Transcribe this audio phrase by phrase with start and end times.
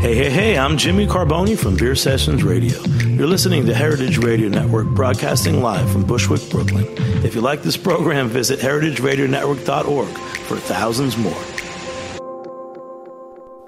[0.00, 2.82] Hey, hey, hey, I'm Jimmy Carbone from Beer Sessions Radio.
[3.04, 6.86] You're listening to Heritage Radio Network broadcasting live from Bushwick, Brooklyn.
[7.22, 10.08] If you like this program, visit heritageradionetwork.org
[10.46, 11.38] for thousands more.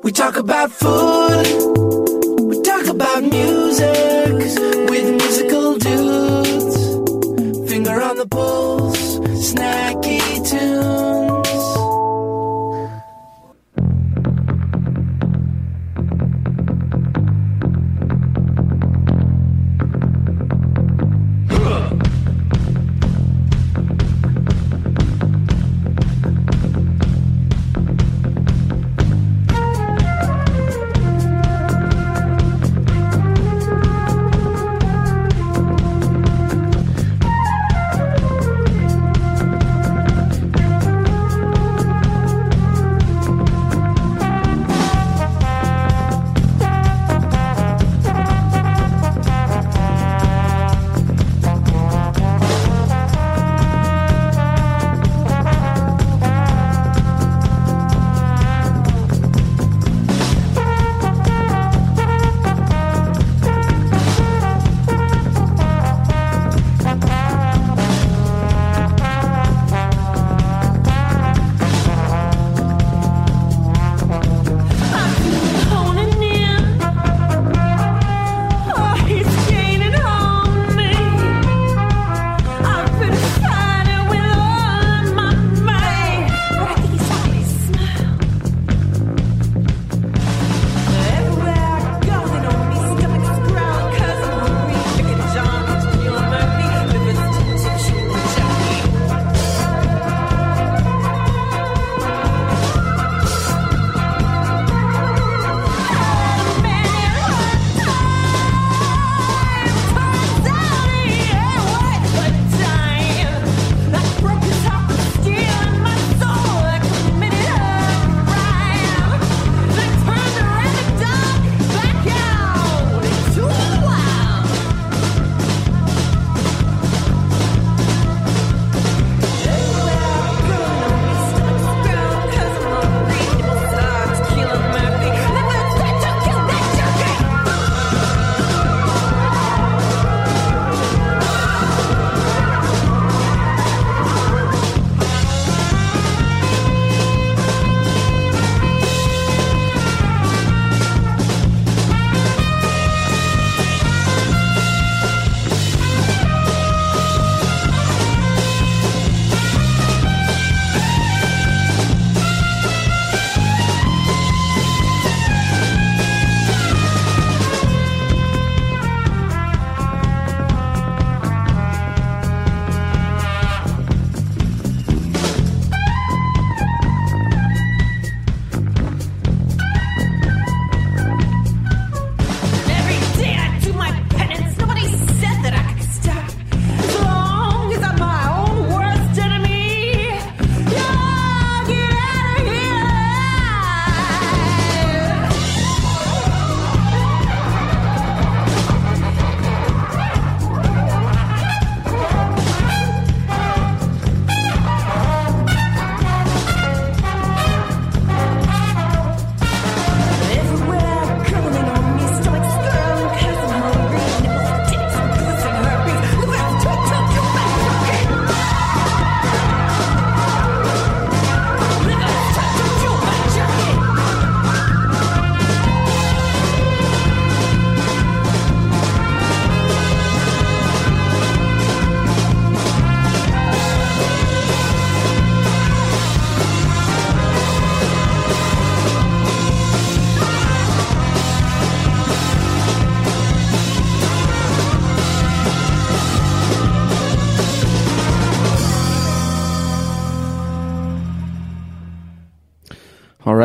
[0.03, 1.93] We talk about food
[2.41, 7.71] we talk about music with musical dudes.
[7.71, 11.02] Finger on the pulse, snacky tunes.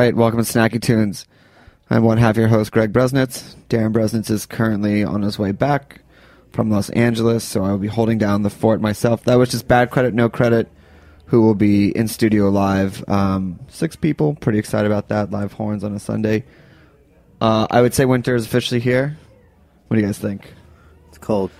[0.07, 1.25] Right, welcome to Snacky Tunes.
[1.89, 3.56] I'm one half your host, Greg Bresnitz.
[3.68, 6.00] Darin Bresnitz is currently on his way back
[6.54, 9.25] from Los Angeles, so I will be holding down the fort myself.
[9.25, 10.71] That was just bad credit, no credit.
[11.25, 13.04] Who will be in studio live?
[13.09, 14.36] Um, six people.
[14.36, 15.30] Pretty excited about that.
[15.30, 16.45] Live horns on a Sunday.
[17.42, 19.18] Uh, I would say winter is officially here.
[19.89, 20.53] What do you guys think?
[21.10, 21.51] It's cold.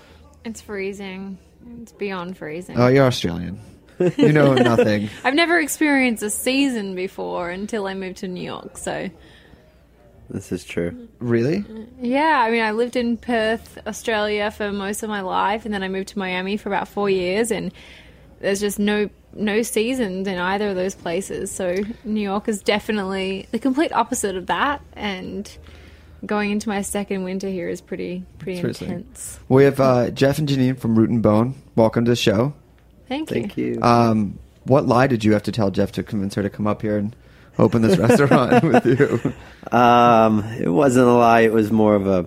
[0.46, 1.36] It's freezing.
[1.82, 2.78] It's beyond freezing.
[2.78, 3.60] Oh, you're Australian.
[4.16, 5.08] You know nothing.
[5.24, 8.78] I've never experienced a season before until I moved to New York.
[8.78, 9.10] So,
[10.30, 11.08] This is true.
[11.18, 11.64] Really?
[12.00, 15.82] yeah, I mean, I lived in Perth, Australia for most of my life, and then
[15.82, 17.72] I moved to Miami for about four years, and
[18.40, 21.50] there's just no no seasons in either of those places.
[21.50, 21.74] So,
[22.04, 25.50] New York is definitely the complete opposite of that, and
[26.26, 28.88] going into my second winter here is pretty pretty Seriously.
[28.88, 29.38] intense.
[29.48, 31.54] We have uh, Jeff and Janine from Root and Bone.
[31.76, 32.54] Welcome to the show.
[33.08, 33.34] Thank you.
[33.34, 33.78] Thank you.
[33.82, 36.82] Um, what lie did you have to tell Jeff to convince her to come up
[36.82, 37.16] here and
[37.58, 39.32] open this restaurant with you?
[39.76, 41.40] Um, it wasn't a lie.
[41.40, 42.26] It was more of a.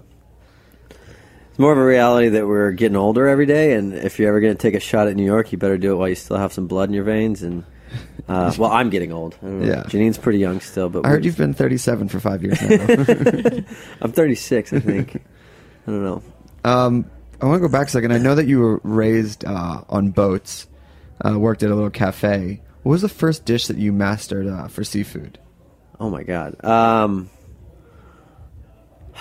[1.50, 4.40] It's more of a reality that we're getting older every day, and if you're ever
[4.40, 6.38] going to take a shot at New York, you better do it while you still
[6.38, 7.44] have some blood in your veins.
[7.44, 7.66] And
[8.30, 9.36] uh, well, I'm getting old.
[9.42, 9.68] I don't know.
[9.68, 9.84] Yeah.
[9.88, 13.64] Janine's pretty young still, but I heard you've been 37 for five years now.
[14.02, 15.16] I'm 36, I think.
[15.86, 16.24] I don't know.
[16.64, 17.06] um,
[17.42, 18.14] I want to go back a second.
[18.14, 20.68] I know that you were raised uh, on boats,
[21.26, 22.62] uh, worked at a little cafe.
[22.84, 25.40] What was the first dish that you mastered uh, for seafood?
[26.00, 26.64] Oh my god.
[26.66, 27.30] Um,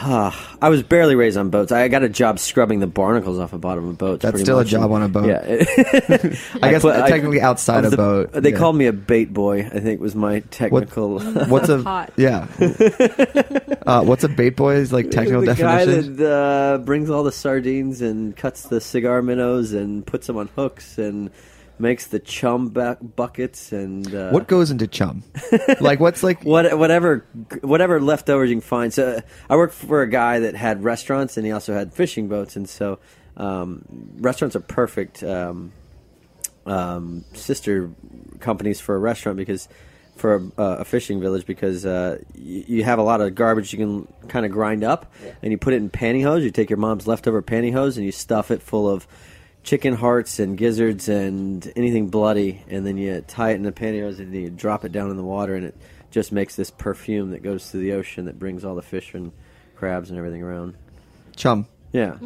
[0.03, 1.73] I was barely raised on boats.
[1.73, 4.23] I got a job scrubbing the barnacles off the bottom of boats.
[4.23, 5.27] That's pretty still a job on a boat.
[5.27, 5.41] Yeah.
[6.63, 8.57] I guess technically outside of a the- boat, They yeah.
[8.57, 9.61] called me a bait boy.
[9.61, 11.19] I think was my technical.
[11.49, 12.13] What's a Hot.
[12.17, 12.47] yeah?
[13.87, 16.17] uh, what's a bait boy's like technical the guy definition?
[16.17, 20.49] that uh, brings all the sardines and cuts the cigar minnows and puts them on
[20.57, 21.31] hooks and
[21.81, 25.23] makes the chum ba- buckets and uh, what goes into chum?
[25.81, 27.25] like what's like what whatever
[27.63, 28.93] whatever leftovers you can find.
[28.93, 32.29] So uh, I worked for a guy that had restaurants and he also had fishing
[32.29, 32.99] boats, and so
[33.37, 33.85] um,
[34.19, 35.73] restaurants are perfect um,
[36.67, 37.91] um, sister
[38.39, 39.69] companies for a restaurant because
[40.17, 43.73] for a, uh, a fishing village because uh, y- you have a lot of garbage
[43.73, 45.11] you can kind of grind up
[45.43, 46.43] and you put it in pantyhose.
[46.43, 49.07] You take your mom's leftover pantyhose and you stuff it full of
[49.63, 54.19] chicken hearts and gizzards and anything bloody, and then you tie it in the pantyhose
[54.19, 55.75] and you drop it down in the water, and it
[56.11, 59.33] just makes this perfume that goes to the ocean that brings all the fish and
[59.77, 60.75] crabs and everything around.
[61.37, 61.67] chum?
[61.93, 62.17] Yeah.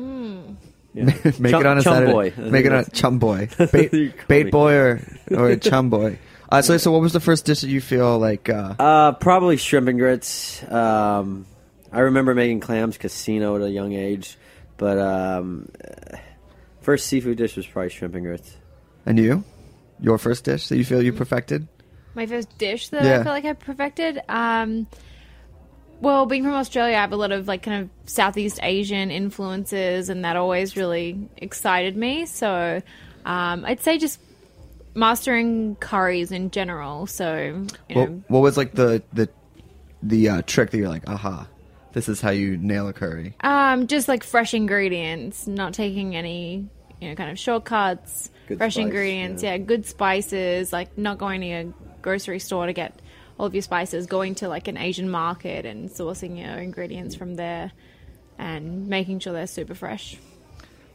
[0.94, 1.04] Yeah.
[1.38, 2.12] Make Chum- it on a chum Saturday.
[2.12, 2.32] boy.
[2.36, 3.48] Make it on a chum boy.
[3.72, 5.00] Bait, bait boy or
[5.32, 6.18] or chum boy.
[6.52, 8.48] Uh, so so what was the first dish that you feel like?
[8.48, 10.62] Uh, Uh, probably shrimp and grits.
[10.70, 11.46] Um,
[11.90, 14.36] I remember making clams casino at a young age,
[14.76, 15.68] but um,
[16.84, 18.56] first seafood dish was probably shrimp and grits.
[19.06, 19.42] and you,
[20.00, 21.66] your first dish that you feel you perfected?
[22.14, 23.20] My first dish that Yeah.
[23.20, 24.20] I feel like I perfected.
[24.28, 24.86] Um,
[26.00, 30.08] well, being from Australia, I have a lot of like kind of Southeast Asian influences,
[30.10, 32.26] and that always really excited me.
[32.26, 32.82] So
[33.24, 34.20] um, I'd say just
[34.94, 37.06] mastering curries in general.
[37.06, 39.28] So you What, know, what was like the the
[40.02, 41.48] the uh, trick that you're like, aha,
[41.94, 43.34] this is how you nail a curry.
[43.40, 46.68] um, just like fresh ingredients, not taking any
[47.04, 48.30] you know kind of shortcuts.
[48.48, 49.52] Good fresh spice, ingredients, yeah.
[49.52, 50.72] yeah, good spices.
[50.72, 53.00] Like not going to a grocery store to get
[53.38, 54.06] all of your spices.
[54.06, 57.72] Going to like an Asian market and sourcing your ingredients from there,
[58.38, 60.16] and making sure they're super fresh.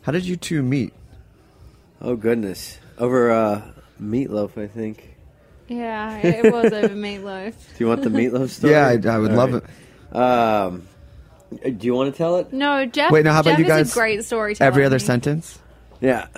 [0.02, 0.94] How did you two meet?
[2.02, 2.80] Oh goodness!
[2.98, 3.62] Over uh,
[4.02, 5.16] meatloaf, I think.
[5.68, 7.54] Yeah, it was over meatloaf.
[7.54, 8.74] Do you want the meatloaf story?
[8.74, 9.64] Yeah, I, I would All love right.
[10.12, 10.16] it.
[10.16, 10.88] Um,
[11.78, 12.54] do you want to tell it?
[12.54, 13.12] No, Jeff.
[13.12, 13.92] Wait, now how about you guys?
[13.92, 14.68] a great storyteller.
[14.68, 15.00] Every other Me.
[15.00, 15.60] sentence.
[16.02, 16.28] Yeah,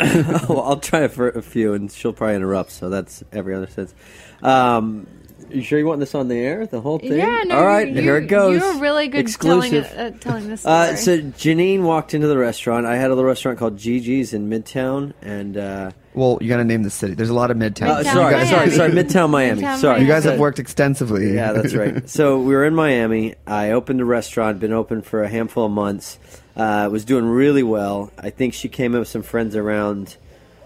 [0.50, 2.72] well, I'll try it for a few, and she'll probably interrupt.
[2.72, 3.94] So that's every other sense.
[4.41, 5.08] Um,
[5.50, 7.13] you sure you want this on the air, the whole thing?
[7.13, 7.58] Yeah, no.
[7.58, 8.60] All right, you, here it goes.
[8.62, 9.86] You're really good Exclusive.
[9.86, 10.75] it, uh, telling this story.
[10.75, 12.86] Uh, so Janine walked into the restaurant.
[12.86, 16.63] I had a little restaurant called Gigi's in Midtown, and uh, Well, you got to
[16.63, 17.15] name the city.
[17.15, 17.89] There's a lot of midtown.
[17.89, 18.50] uh, Midtown sorry, Miami.
[18.50, 19.62] sorry, sorry, Midtown Miami.
[19.62, 21.34] Midtown sorry, you guys have worked extensively.
[21.34, 22.08] Yeah, that's right.
[22.10, 23.36] so we were in Miami.
[23.46, 24.60] I opened a restaurant.
[24.60, 26.18] Been open for a handful of months.
[26.55, 28.12] Uh, was doing really well.
[28.17, 30.17] I think she came in with some friends around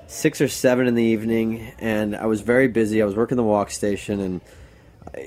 [0.07, 3.01] six or seven in the evening, and I was very busy.
[3.01, 4.41] I was working the wok station, and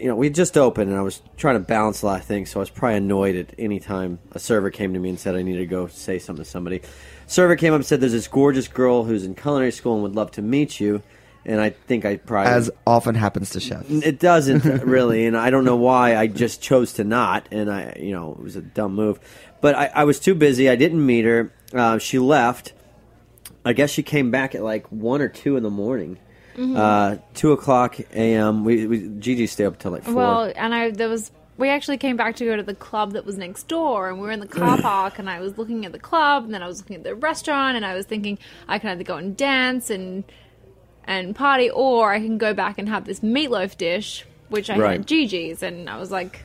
[0.01, 2.51] you know we just opened, and I was trying to balance a lot of things.
[2.51, 5.37] So I was probably annoyed at any time a server came to me and said
[5.37, 6.83] I needed to go say something to somebody.
[7.27, 10.17] Server came up and said, "There's this gorgeous girl who's in culinary school and would
[10.17, 11.03] love to meet you."
[11.45, 13.89] And I think I probably As often happens to chefs.
[13.89, 16.15] it doesn't really, and I don't know why.
[16.15, 19.19] I just chose to not, and I, you know, it was a dumb move.
[19.61, 20.69] But I, I was too busy.
[20.69, 21.53] I didn't meet her.
[21.73, 22.73] Uh, she left.
[23.65, 26.19] I guess she came back at like one or two in the morning,
[26.59, 28.65] Uh, Two o'clock a.m.
[28.65, 30.15] We, we Gigi stayed up till like four.
[30.15, 33.27] Well, and I there was we actually came back to go to the club that
[33.27, 35.93] was next door, and we were in the car park, and I was looking at
[35.93, 38.39] the club, and then I was looking at the restaurant, and I was thinking
[38.69, 40.25] I can either go and dance and
[41.05, 45.01] and party, or I can go back and have this meatloaf dish, which I had
[45.01, 46.45] at Gigi's, and I was like,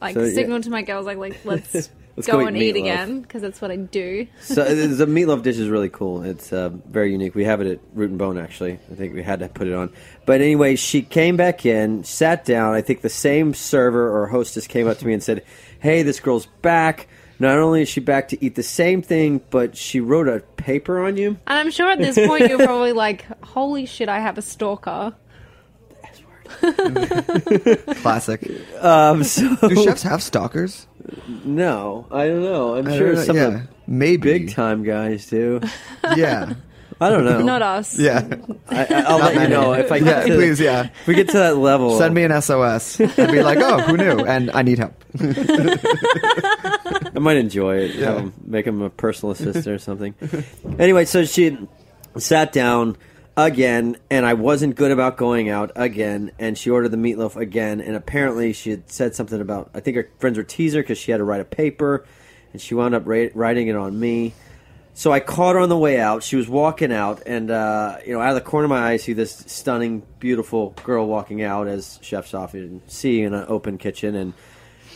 [0.00, 0.34] like So, yeah.
[0.34, 1.90] signaled to my girls like, like let's.
[2.20, 2.80] Let's go, go eat and eat meatloaf.
[2.80, 4.26] again because that's what I do.
[4.42, 6.22] so uh, the meatloaf dish is really cool.
[6.22, 7.34] It's uh, very unique.
[7.34, 8.78] We have it at Root and Bone actually.
[8.90, 9.92] I think we had to put it on.
[10.26, 12.74] But anyway, she came back in, sat down.
[12.74, 15.44] I think the same server or hostess came up to me and said,
[15.80, 17.08] "Hey, this girl's back.
[17.38, 21.04] Not only is she back to eat the same thing, but she wrote a paper
[21.04, 24.36] on you." And I'm sure at this point you're probably like, "Holy shit, I have
[24.38, 25.14] a stalker."
[28.02, 28.50] Classic.
[28.82, 30.86] Um, so Do chefs have stalkers?
[31.44, 32.76] no, I don't know.
[32.76, 34.22] I'm I sure don't know, some yeah, of the maybe.
[34.38, 35.60] big time guys do.
[36.16, 36.54] Yeah,
[37.00, 37.40] I don't know.
[37.42, 37.98] Not us.
[37.98, 38.28] yeah.
[38.68, 40.82] I, I- I'll let you know if I get Yeah, to, please, yeah.
[41.00, 41.96] if we get to that level.
[41.98, 43.00] Send me an SOS.
[43.00, 44.24] I'd be like, oh, who knew?
[44.24, 45.02] And I need help.
[45.20, 47.94] I might enjoy it.
[47.96, 48.14] Yeah.
[48.20, 50.14] Have make him a personal assistant or something.
[50.78, 51.56] Anyway, so she
[52.18, 52.96] sat down
[53.46, 56.32] again, and I wasn't good about going out again.
[56.38, 59.96] And she ordered the meatloaf again, and apparently she had said something about I think
[59.96, 62.06] her friends were teasing her because she had to write a paper,
[62.52, 64.34] and she wound up ra- writing it on me.
[64.92, 66.22] So I caught her on the way out.
[66.22, 68.92] She was walking out, and uh, you know, out of the corner of my eye,
[68.92, 73.78] I see this stunning, beautiful girl walking out, as chefs often see in an open
[73.78, 74.34] kitchen, and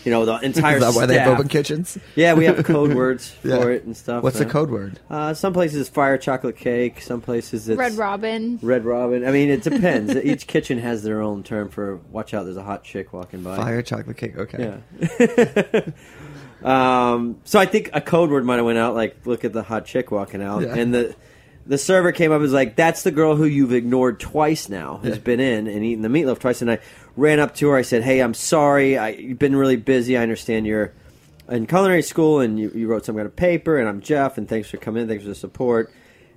[0.04, 1.96] you know, the entire Is that why they have open kitchens?
[2.14, 3.60] yeah, we have code words Yeah.
[3.60, 4.22] for it and stuff.
[4.22, 4.98] What's the code word?
[5.08, 7.00] Uh, some places it's fire chocolate cake.
[7.00, 8.58] Some places it's Red Robin.
[8.62, 9.26] Red Robin.
[9.26, 10.14] I mean, it depends.
[10.24, 11.96] Each kitchen has their own term for.
[12.10, 12.44] Watch out!
[12.44, 13.56] There's a hot chick walking by.
[13.56, 14.36] Fire chocolate cake.
[14.36, 14.80] Okay.
[15.24, 15.80] Yeah.
[16.62, 18.94] um, so I think a code word might have went out.
[18.94, 20.74] Like, look at the hot chick walking out, Yeah.
[20.74, 21.14] and the
[21.66, 24.98] the server came up and was like, "That's the girl who you've ignored twice now,
[25.02, 26.78] who's been in and eaten the meatloaf twice." And I
[27.16, 27.76] ran up to her.
[27.76, 28.98] I said, "Hey, I'm sorry.
[28.98, 30.16] I, you've been really busy.
[30.16, 30.92] I understand you're
[31.48, 33.78] in culinary school and you, you wrote some kind of paper.
[33.78, 34.38] And I'm Jeff.
[34.38, 35.02] And thanks for coming.
[35.02, 35.08] in.
[35.08, 35.90] Thanks for the support."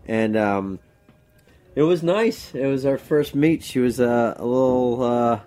[0.07, 0.79] And um,
[1.75, 2.55] it was nice.
[2.55, 3.63] It was our first meet.
[3.63, 5.39] She was uh, a little uh,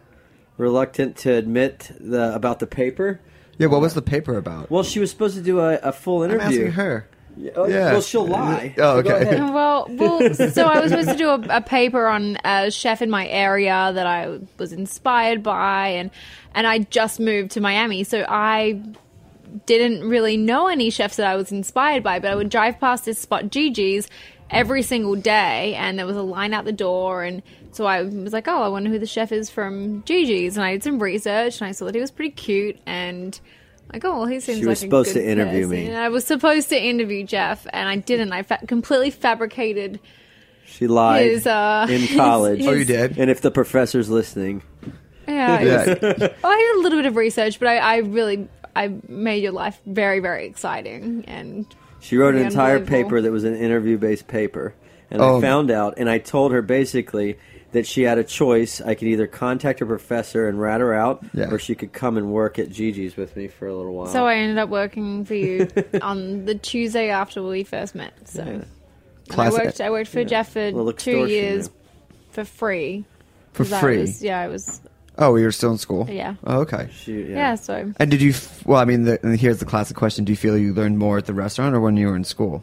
[0.59, 3.21] reluctant to admit the about the paper.
[3.59, 3.69] Yeah.
[3.69, 4.71] What was the paper about?
[4.71, 6.47] Well, she was supposed to do a, a full I'm interview.
[6.67, 7.09] asking her.
[7.37, 7.93] Yeah, oh, Yeah.
[7.93, 8.75] Well, she'll lie.
[8.79, 9.27] Oh, go okay.
[9.27, 9.41] ahead.
[9.53, 13.11] Well, well, so I was supposed to do a, a paper on a chef in
[13.11, 16.11] my area that I was inspired by, and
[16.55, 18.81] and I just moved to Miami, so I
[19.67, 22.19] didn't really know any chefs that I was inspired by.
[22.19, 24.09] But I would drive past this spot, Gigi's,
[24.51, 28.33] every single day, and there was a line out the door, and so I was
[28.33, 31.61] like, oh, I wonder who the chef is from Gigi's, and I did some research,
[31.61, 33.39] and I saw that he was pretty cute, and.
[33.93, 35.71] Like, oh, well, he seems She was like a supposed good to interview person.
[35.71, 35.87] me.
[35.89, 38.33] And I was supposed to interview Jeff, and I didn't.
[38.33, 39.99] I fa- completely fabricated
[40.67, 42.65] She lied his uh in his- college.
[42.67, 43.19] Oh, you did?
[43.19, 44.63] And if the professor's listening,
[45.27, 45.61] Yeah.
[45.61, 45.87] it Yeah.
[46.19, 49.43] was- oh, I did a little bit of research, but I, I really I made
[49.43, 51.67] your life very very exciting and
[51.99, 54.73] she wrote an entire paper that was an interview-based paper,
[55.11, 55.37] and Oh.
[55.37, 57.37] I found out, and I told her basically
[57.73, 58.81] that she had a choice.
[58.81, 61.51] I could either contact her professor and rat her out, Yeah.
[61.51, 64.07] or she could come and work at Gigi's with me for a little while.
[64.07, 65.69] so I ended up working for you
[66.03, 68.13] on the Tuesday after we first met.
[68.29, 68.67] So And
[69.41, 71.77] I worked I worked for Jeff for two extortion years there.
[72.33, 73.05] for free.
[73.53, 73.99] For 'Cause I free?
[73.99, 74.81] was- yeah, I was
[75.19, 76.09] Oh, you were still in school.
[76.11, 76.37] Yeah.
[76.45, 76.89] Oh, okay.
[76.93, 77.29] She- yeah.
[77.37, 77.55] yeah.
[77.57, 78.31] so And did you?
[78.31, 80.99] F- well, I mean, the, and here's the classic question: Do you feel you learned
[80.99, 82.63] more at the restaurant or when you were in school?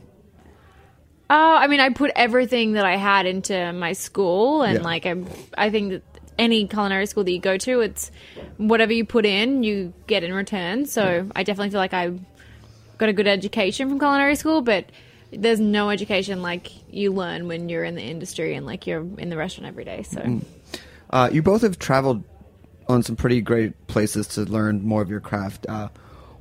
[1.29, 4.83] Uh, I mean, I put everything that I had into my school, and Yeah.
[4.83, 5.15] like I,
[5.57, 6.03] I think that
[6.39, 8.11] any culinary school that you go to, it's
[8.57, 10.85] whatever you put in, you get in return.
[10.85, 12.11] So I definitely feel like I
[12.97, 14.85] got a good education from culinary school, but
[15.31, 19.29] there's no education like you learn when you're in the industry and like you're in
[19.29, 20.03] the restaurant every day.
[20.03, 20.39] So
[21.09, 22.23] Uh, you both have traveled
[22.89, 25.65] on some pretty great places to learn more of your craft.
[25.67, 25.89] Uh,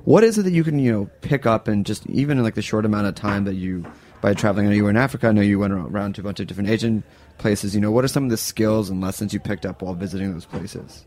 [0.05, 2.55] what is it that you can, you know, pick up and just even in like
[2.55, 3.85] the short amount of time that you
[4.21, 4.67] by traveling?
[4.67, 5.27] I know you were in Africa.
[5.27, 7.03] I know you went around to a bunch of different Asian
[7.37, 7.75] places.
[7.75, 10.33] You know, what are some of the skills and lessons you picked up while visiting
[10.33, 11.05] those places?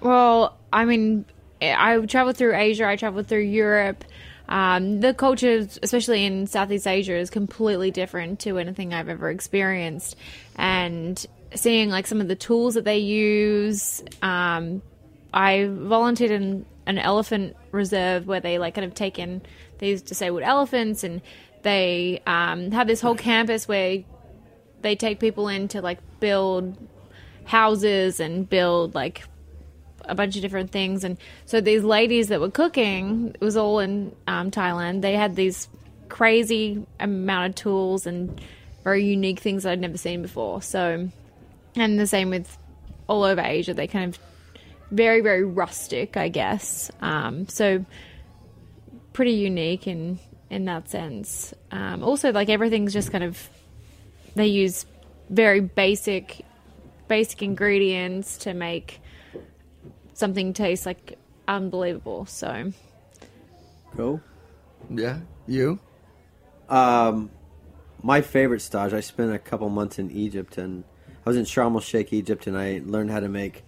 [0.00, 1.24] Well, I mean,
[1.60, 2.86] I traveled through Asia.
[2.86, 4.04] I traveled through Europe.
[4.48, 10.16] Um, the culture, especially in Southeast Asia, is completely different to anything I've ever experienced.
[10.56, 11.24] And
[11.54, 14.82] seeing like some of the tools that they use, um,
[15.32, 19.42] I volunteered in an elephant reserve where they like kind of take in
[19.80, 21.20] these disabled elephants, and
[21.62, 24.04] they um, have this whole campus where
[24.82, 26.76] they take people in to like build
[27.44, 29.24] houses and build like
[30.04, 31.04] a bunch of different things.
[31.04, 35.02] And so these ladies that were cooking, it was all in um, Thailand.
[35.02, 35.68] They had these
[36.08, 38.40] crazy amount of tools and
[38.84, 40.62] very unique things that I'd never seen before.
[40.62, 41.08] So,
[41.76, 42.56] and the same with
[43.06, 44.20] all over Asia, they kind of
[44.90, 46.90] very very rustic, I guess.
[47.00, 47.84] Um, so
[49.20, 51.52] pretty unique in in that sense.
[51.70, 53.50] Um, also, like everything's just kind of
[54.34, 54.86] they use
[55.28, 56.42] very basic
[57.06, 58.98] basic ingredients to make
[60.14, 62.24] something taste like unbelievable.
[62.24, 62.72] So
[63.94, 64.22] Cool.
[64.88, 65.18] Yeah.
[65.46, 65.78] You?
[66.70, 67.30] Um,
[68.02, 68.94] my favorite stage.
[68.94, 70.82] I spent a couple months in Egypt, and
[71.26, 73.64] I was in Sharm el Sheikh, Egypt, and I learned how to make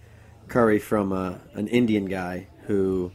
[0.47, 3.11] curry from a, an Indian guy who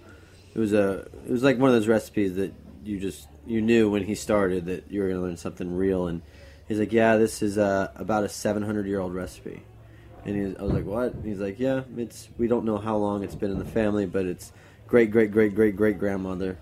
[0.55, 2.53] it was a it was like one of those recipes that
[2.85, 6.07] you just you knew when he started that you were going to learn something real,
[6.07, 6.23] and
[6.69, 9.63] he's like, yeah, this is a, about a 700 year old recipe.
[10.25, 11.15] And he I was like, what?
[11.15, 14.07] And he's like, yeah, it's we don't know how long it's been in the family,
[14.07, 14.53] but it's
[14.87, 16.59] great, great, great, great, great grandmother.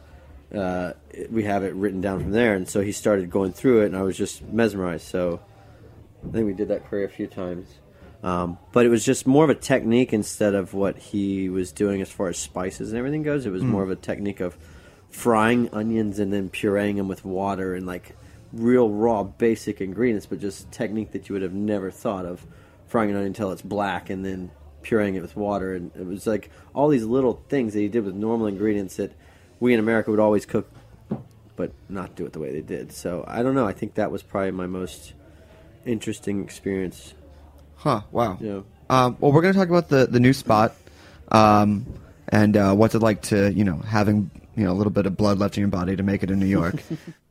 [0.55, 0.93] Uh,
[1.31, 3.97] we have it written down from there, and so he started going through it, and
[3.97, 5.07] I was just mesmerized.
[5.07, 5.41] So
[6.27, 7.67] I think we did that curry a few times,
[8.23, 12.01] um, but it was just more of a technique instead of what he was doing
[12.01, 13.47] as far as spices and everything goes.
[13.47, 14.57] It was more of a technique of
[15.11, 18.17] frying onions and then pureeing them with water and like
[18.53, 22.47] real raw basic ingredients, but just technique that you would have never thought of
[22.87, 24.51] frying an onion until it's black and then
[24.83, 25.75] pureeing it with water.
[25.75, 29.13] And it was like all these little things that he did with normal ingredients that
[29.61, 30.71] we in America would always cook,
[31.57, 32.93] but not do it the way they did.
[32.93, 33.67] So I don't know.
[33.67, 35.15] I think that was probably my most
[35.85, 37.15] interesting experience.
[37.77, 38.03] Huh.
[38.11, 38.39] Wow.
[38.41, 38.61] Yeah.
[38.89, 40.75] Um, well, we're going to talk about the, the new spot
[41.33, 41.87] um,
[42.29, 45.17] and uh, what's it like to, you know, having, you know, a little bit of
[45.17, 46.83] blood left in your body to make it in New York.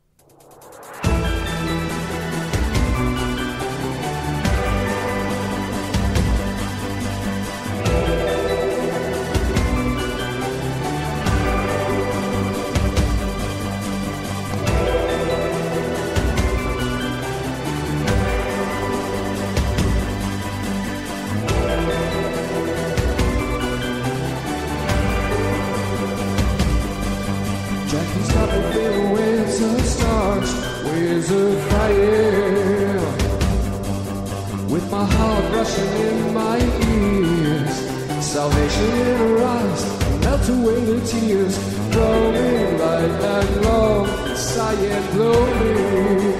[40.47, 41.57] melt away the tears,
[41.91, 46.33] growing light and long, sighing glowing.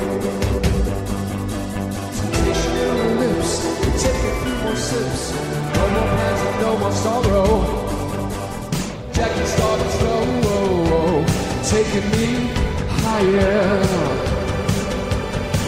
[2.18, 3.52] Temptation in her lips,
[4.04, 5.34] take a few more sips,
[5.76, 7.48] no more plans and no more sorrow.
[9.13, 11.26] Jackie started slow,
[11.63, 12.28] taking me
[13.02, 13.86] higher.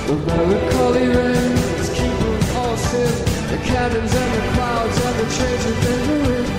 [0.07, 3.13] The melancholy rain is keeping us in
[3.51, 6.56] the cannons and the clouds and the trains are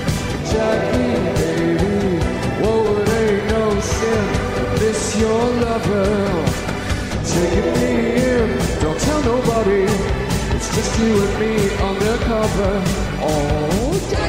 [0.53, 2.19] Jackie, baby,
[2.63, 4.27] whoa, it ain't no sin.
[4.57, 6.29] to Miss your lover.
[8.81, 9.83] Don't tell nobody,
[10.55, 11.55] it's just you and me
[11.91, 12.83] undercover.
[13.21, 14.28] Oh, Jackie's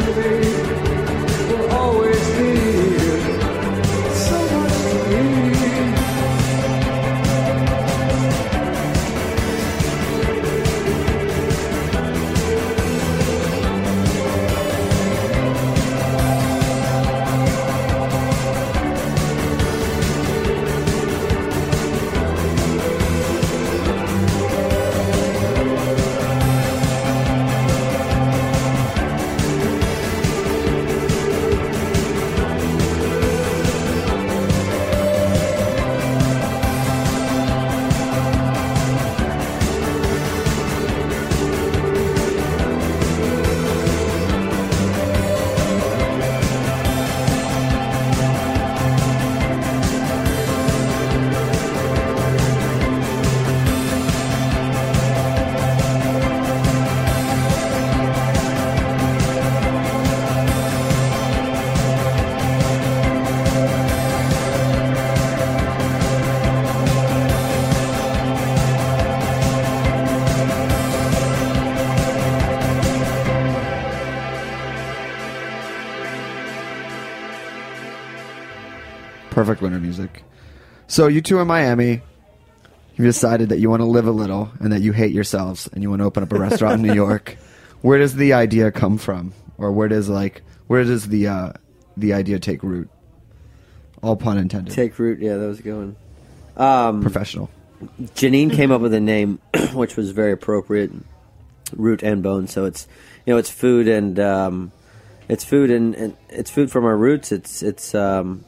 [0.00, 0.49] much
[79.50, 80.22] Perfect winter music.
[80.86, 82.02] So you two in Miami,
[82.94, 85.82] you decided that you want to live a little and that you hate yourselves and
[85.82, 87.36] you want to open up a restaurant in New York.
[87.80, 91.52] Where does the idea come from, or where does like where does the uh,
[91.96, 92.88] the idea take root?
[94.04, 94.72] All pun intended.
[94.72, 95.18] Take root.
[95.18, 95.96] Yeah, that was going.
[96.56, 97.50] Um, Professional.
[98.14, 99.40] Janine came up with a name
[99.72, 100.92] which was very appropriate,
[101.74, 102.46] root and bone.
[102.46, 102.86] So it's
[103.26, 104.70] you know it's food and um,
[105.28, 107.32] it's food and, and it's food from our roots.
[107.32, 108.44] It's it's um,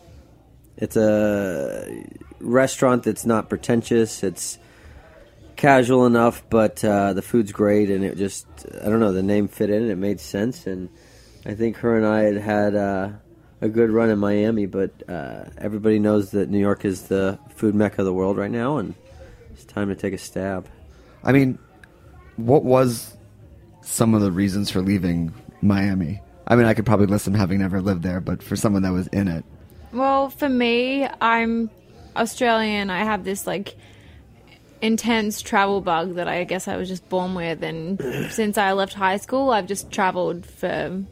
[0.76, 2.04] it's a
[2.40, 4.22] restaurant that's not pretentious.
[4.22, 4.58] It's
[5.56, 8.46] casual enough, but uh, the food's great, and it just
[8.82, 9.90] I don't know the name fit in.
[9.90, 10.88] It made sense, and
[11.46, 13.11] I think her and I had had uh,
[13.61, 14.66] a good run in Miami.
[14.66, 18.50] But uh, everybody knows that New York is the food mecca of the world right
[18.50, 18.94] now, and
[19.50, 20.68] it's time to take a stab.
[21.22, 21.58] I mean,
[22.37, 23.16] what was
[23.82, 26.20] some of the reasons for leaving Miami?
[26.46, 28.92] I mean, I could probably list them having never lived there, but for someone that
[28.92, 29.44] was in it,
[29.92, 31.70] Well, for me, I'm
[32.16, 32.88] Australian.
[32.88, 33.76] I have this like
[34.81, 38.00] intense travel bug that I guess I was just born with, and
[38.31, 41.05] since I left high school, I've just traveled for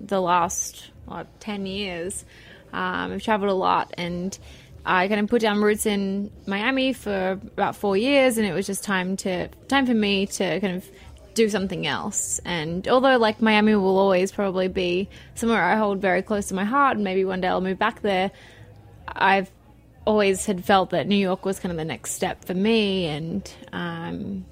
[0.00, 2.24] the last what, ten years.
[2.70, 4.38] Um, I've traveled a lot, and
[4.84, 8.66] I kind of put down roots in Miami for about four years, and it was
[8.66, 10.84] just time to time for me to kind of
[11.38, 12.40] do something else.
[12.44, 16.64] And although like Miami will always probably be somewhere I hold very close to my
[16.64, 18.30] heart, and maybe one day I'll move back there,
[19.08, 19.50] I've
[20.04, 23.06] always had felt that New York was kind of the next step for me.
[23.06, 24.44] And um,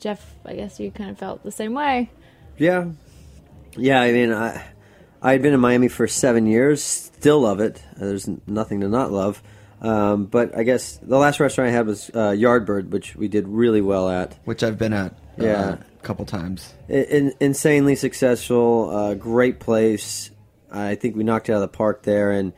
[0.00, 2.10] Jeff, I guess you kind of felt the same way.
[2.56, 2.86] Yeah,
[3.76, 4.00] yeah.
[4.00, 4.62] I mean, I
[5.22, 6.82] I had been in Miami for seven years.
[6.82, 7.82] Still love it.
[7.96, 9.42] Uh, There's nothing to not love.
[9.80, 13.46] Um, but I guess the last restaurant I had was uh, Yardbird, which we did
[13.46, 14.34] really well at.
[14.44, 15.76] which I've been at uh, Yeah.
[15.97, 16.72] a couple times.
[16.88, 20.30] In, insanely successful, uh, great place.
[20.70, 22.54] I think we knocked it out of the park there, and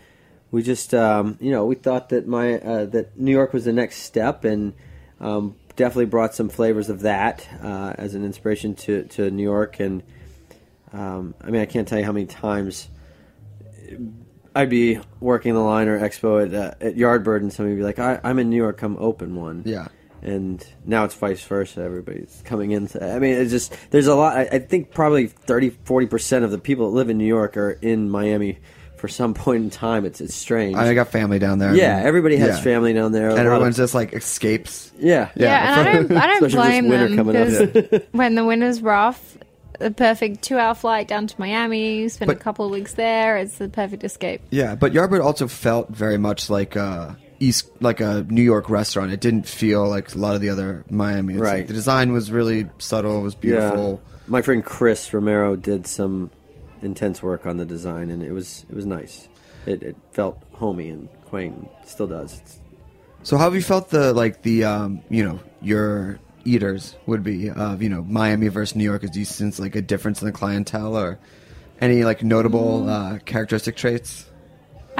[0.52, 3.72] we just, um, you know, we thought that my uh, that New York was the
[3.72, 4.72] next step, and
[5.20, 9.80] um, definitely brought some flavors of that uh, as an inspiration to, to New York.
[9.80, 10.04] And
[10.92, 12.88] um, I mean, I can't tell you how many times
[14.54, 17.84] I'd be working the line or expo at, uh, at Yardbird, and somebody would be
[17.84, 19.88] like, I, "I'm in New York, come open one." Yeah.
[20.22, 21.80] And now it's vice versa.
[21.82, 22.88] Everybody's coming in.
[23.00, 24.36] I mean, it's just there's a lot.
[24.36, 27.56] I, I think probably 30, 40 percent of the people that live in New York
[27.56, 28.58] are in Miami
[28.96, 30.04] for some point in time.
[30.04, 30.76] It's it's strange.
[30.76, 31.74] I got family down there.
[31.74, 32.62] yeah, everybody has Yeah.
[32.62, 33.28] family down there.
[33.28, 34.92] A and lot of- everyone's just like escapes.
[34.98, 35.46] yeah, Yeah.
[35.46, 38.82] Yeah, and I don't, I don't blame this them winter coming because when the winter's
[38.82, 39.38] rough,
[39.78, 43.38] the perfect two-hour flight down to Miami, spend But- a couple of weeks there.
[43.38, 44.42] It's the perfect escape.
[44.50, 49.12] Yeah, but Yardbird also felt very much like a East, like a New York restaurant.
[49.12, 51.34] It didn't feel like a lot of the other Miami.
[51.34, 51.56] It's Right.
[51.58, 53.18] like the design was really subtle.
[53.18, 54.00] It was beautiful.
[54.04, 54.18] Yeah.
[54.28, 56.30] My friend Chris Romero did some
[56.82, 59.28] intense work on the design, and it was it was nice.
[59.66, 61.54] It, it felt homey and quaint.
[61.56, 62.38] and Still does.
[62.40, 62.58] It's,
[63.22, 67.50] So how have you felt the like the um you know your eaters would be
[67.50, 69.02] of you know Miami versus New York?
[69.04, 71.18] Is you sense like a difference in the clientele or
[71.80, 74.26] any like notable uh, characteristic traits?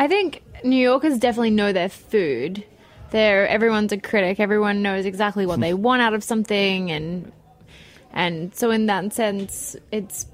[0.01, 2.65] I think New Yorkers definitely know their food.
[3.11, 4.41] They're everyone's a critic.
[4.41, 7.31] Everyone knows exactly what they want out of something, and
[8.11, 10.25] and so in that sense, it's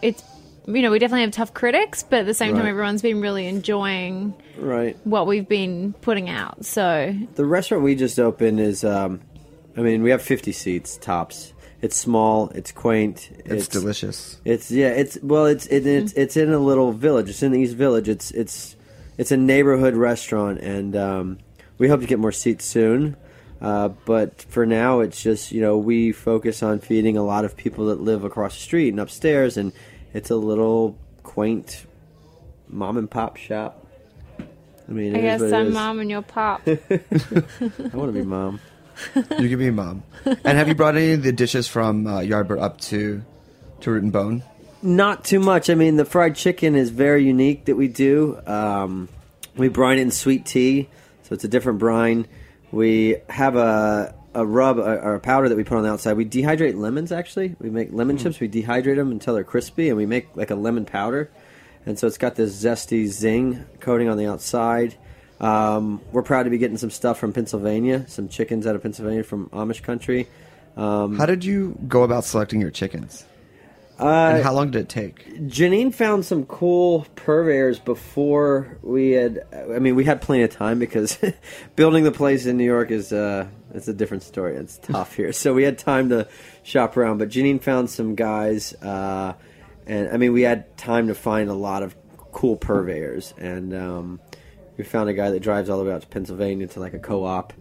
[0.00, 0.24] it's
[0.66, 3.46] you know we definitely have tough critics, but at the same time, everyone's been really
[3.46, 4.96] enjoying right.
[5.04, 6.64] what we've been putting out.
[6.64, 9.20] So The restaurant we just opened is, um,
[9.76, 11.52] I mean, we have 50 seats tops.
[11.82, 12.48] It's small.
[12.54, 13.30] It's quaint.
[13.44, 14.40] It's, delicious.
[14.46, 14.88] It's yeah.
[14.88, 15.44] It's well.
[15.44, 17.28] It's it, it's it's in a little village.
[17.28, 18.08] It's in the East Village.
[18.08, 18.74] It's it's
[19.18, 21.38] it's a neighborhood restaurant, and um,
[21.76, 23.16] we hope to get more seats soon.
[23.60, 27.56] Uh, but for now, it's just you know we focus on feeding a lot of
[27.56, 29.72] people that live across the street and upstairs, and
[30.14, 31.84] it's a little quaint
[32.68, 33.84] mom and pop shop.
[34.88, 36.62] I mean, I guess what I'm mom and you're pop.
[36.66, 36.76] I
[37.92, 38.60] want to be mom.
[39.14, 40.02] you can be mom.
[40.24, 43.24] And have you brought any of the dishes from uh, Yardbird up to
[43.80, 44.42] to Root and Bone?
[44.82, 45.70] Not too much.
[45.70, 48.38] I mean, the fried chicken is very unique that we do.
[48.46, 49.08] Um,
[49.56, 50.88] we brine it in sweet tea,
[51.24, 52.26] so it's a different brine.
[52.70, 56.16] We have a a rub or a powder that we put on the outside.
[56.16, 57.10] We dehydrate lemons.
[57.10, 58.38] Actually, we make lemon chips.
[58.38, 61.30] We dehydrate them until they're crispy, and we make like a lemon powder.
[61.84, 64.94] And so it's got this zesty zing coating on the outside.
[65.40, 69.24] Um, we're proud to be getting some stuff from Pennsylvania, some chickens out of Pennsylvania
[69.24, 70.28] from Amish country.
[70.76, 73.24] Um, How did you go about selecting your chickens?
[73.98, 75.26] Uh, And how long did it take?
[75.48, 79.40] Janine found some cool purveyors before we had.
[79.52, 81.18] I mean, we had plenty of time because
[81.76, 84.56] building the place in New York is uh, it's a different story.
[84.56, 86.28] It's tough here, so we had time to
[86.62, 87.18] shop around.
[87.18, 89.34] But Janine found some guys, uh,
[89.86, 91.96] and I mean, we had time to find a lot of
[92.32, 94.20] cool purveyors, and um,
[94.76, 96.98] we found a guy that drives all the way out to Pennsylvania to like a
[96.98, 97.52] co-op.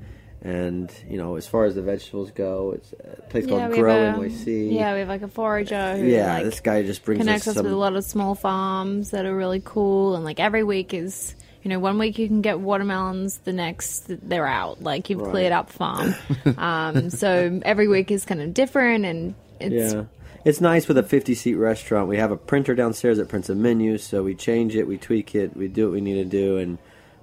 [0.42, 4.14] And you know, as far as the vegetables go, it's a place called Grow a-
[4.14, 4.72] NYC.
[4.72, 6.36] Yeah, we have like a forager who yeah.
[6.36, 7.28] like, this guy just brings us some.
[7.28, 10.24] connects us us some with a lot of small farms that are really cool and
[10.24, 14.46] like every week is you know one week you can get watermelons the next they're
[14.48, 15.32] out like you've Right.
[15.32, 16.14] cleared up farm
[16.58, 20.04] um, so every week is kind of different and it's Yeah.
[20.46, 22.08] It's nice with a 50 seat restaurant.
[22.08, 25.36] We have a printer downstairs that prints a menu, so we change it, we tweak
[25.36, 26.78] it, we do what we need to do, and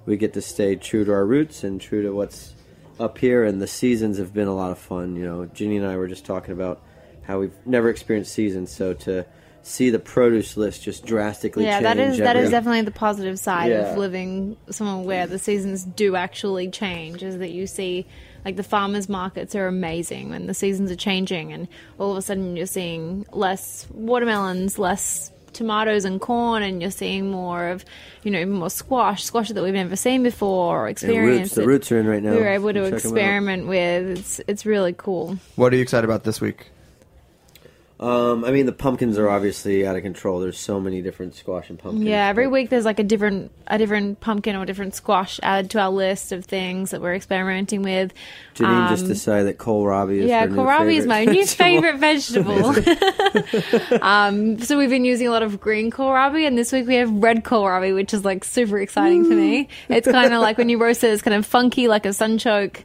[0.05, 2.53] we get to stay true to our roots and true to what's
[2.99, 3.43] up here.
[3.43, 5.15] And the seasons have been a lot of fun.
[5.15, 6.81] You know, Ginny and I were just talking about
[7.23, 9.25] how we've never experienced seasons, so to
[9.67, 13.71] see the produce list just drastically yeah that is every- is definitely the positive side
[13.71, 13.93] Yeah.
[13.93, 18.05] of living somewhere where the seasons do actually change is that you see
[18.45, 22.21] like the farmers markets are amazing when the seasons are changing and all of a
[22.21, 27.83] sudden you're seeing less watermelons less tomatoes and corn and you're seeing more of
[28.23, 31.55] you know more squash squash that we've never seen before or And experienced roots.
[31.55, 32.31] The roots are in right now.
[32.31, 32.93] we were able to Check 'em out.
[32.99, 36.67] experiment with it's it's really cool What are you excited about this week?
[37.97, 40.41] Um, I mean, the pumpkins are obviously out of control.
[40.41, 42.03] There's so many different squash and pumpkins.
[42.03, 45.71] Yeah, every week there's like a different a different pumpkin or a different squash added
[45.71, 48.13] to our list of things that we're experimenting with.
[48.55, 52.75] Janine just Um, decided that kohlrabi is yeah, kohlrabi is my new favorite vegetable.
[54.01, 57.09] um, so we've been using a lot of green kohlrabi, and this week we have
[57.09, 59.69] red kohlrabi, which is like super exciting for me.
[59.87, 62.83] It's kind of like when you roast it, it's kind of funky, like a sunchoke.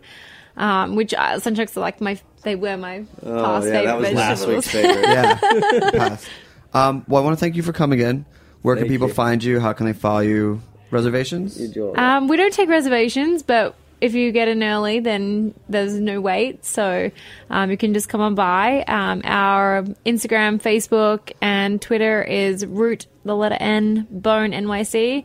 [0.56, 3.98] Um, which uh, sunchokes are like my they were my Oh, past yeah, favorite that
[3.98, 4.16] was vegetables.
[4.16, 5.04] last week's favorite.
[5.08, 6.26] Yeah, pass.
[6.72, 8.24] Um, well, I want to thank you for coming in.
[8.62, 9.14] Where can Thank people you.
[9.14, 9.58] find you?
[9.60, 10.60] How can they follow you?
[10.90, 11.58] Reservations?
[11.60, 12.16] You do all right.
[12.16, 16.64] Um, we don't take reservations, but if you get in early, then there's no wait.
[16.64, 17.10] So
[17.48, 18.82] um, you can just come on by.
[18.82, 25.24] Um, our Instagram, Facebook, and Twitter is root the letter N bone NYC.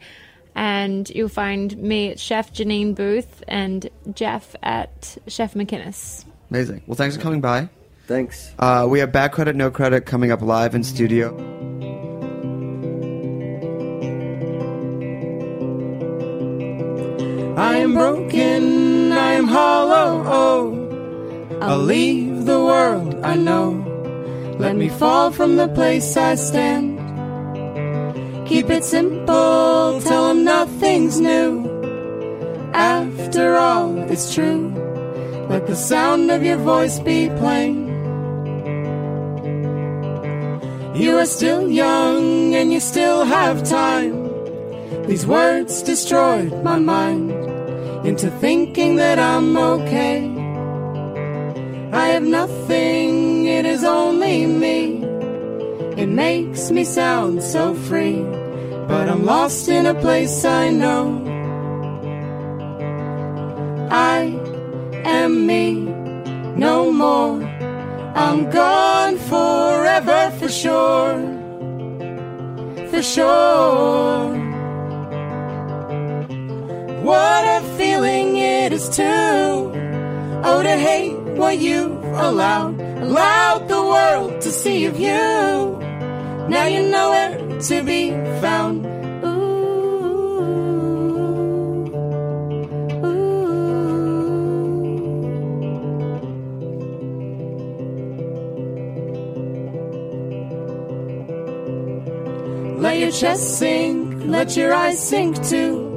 [0.56, 6.23] And you'll find me at Chef Janine Booth and Jeff at Chef McInnis.
[6.49, 6.84] Amazing.
[6.88, 7.69] Well, thanks for coming by.
[8.08, 8.51] Thanks.
[8.60, 11.36] Uh, we have Bad Credit, No Credit coming up live in studio.
[17.58, 20.23] I am broken, I am hollow.
[20.25, 23.81] Oh, I'll leave the world I know.
[24.60, 26.99] Let me fall from the place I stand.
[28.47, 31.65] Keep it simple, tell 'em nothing's new.
[32.73, 34.71] After all, it's true.
[35.49, 37.88] Let the sound of your voice be plain.
[40.95, 44.25] You are still young and you still have time.
[45.05, 47.31] These words destroyed my mind
[48.08, 50.25] into thinking that I'm okay.
[51.91, 55.03] I have nothing, it is only me.
[55.95, 58.21] It makes me sound so free,
[58.88, 61.34] but I'm lost in a place I know.
[65.35, 65.73] Me,
[66.55, 67.43] no more.
[68.15, 71.15] I'm gone forever for sure.
[72.89, 74.45] For sure.
[77.05, 79.03] What a feeling it is to
[80.43, 85.77] Oh to hate what you've allowed Allowed the world to see of you
[86.49, 88.09] Now you know where to be
[88.41, 88.94] found
[103.19, 105.95] chest sink, let your eyes sink too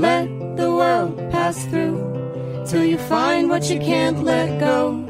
[0.00, 5.04] let the world pass through till you find what you can't let go.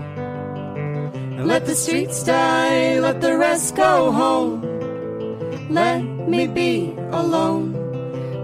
[1.38, 4.60] Let the streets die, let the rest go home.
[5.70, 7.72] Let me be alone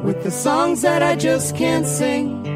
[0.05, 2.47] with the songs that I just can't sing.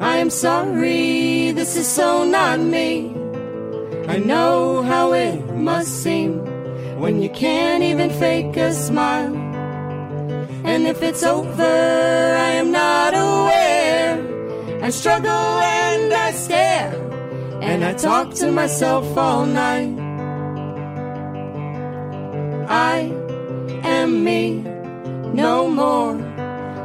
[0.00, 3.14] I am sorry, this is so not me.
[4.08, 6.51] I know how it must seem
[7.02, 9.34] when you can't even fake a smile.
[10.64, 11.74] And if it's over,
[12.48, 14.14] I am not aware.
[14.80, 16.94] I struggle and I stare,
[17.60, 19.98] and I talk to myself all night.
[22.68, 22.96] I
[23.82, 24.62] am me,
[25.44, 26.14] no more.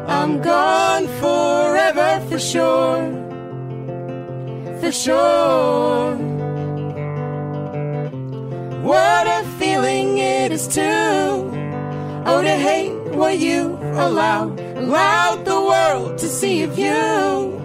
[0.08, 3.04] I'm gone forever for sure.
[4.82, 6.37] For sure.
[8.82, 11.58] What a feeling it is to
[12.30, 17.62] Oh, to hate what you allowed, allowed the world to see of you.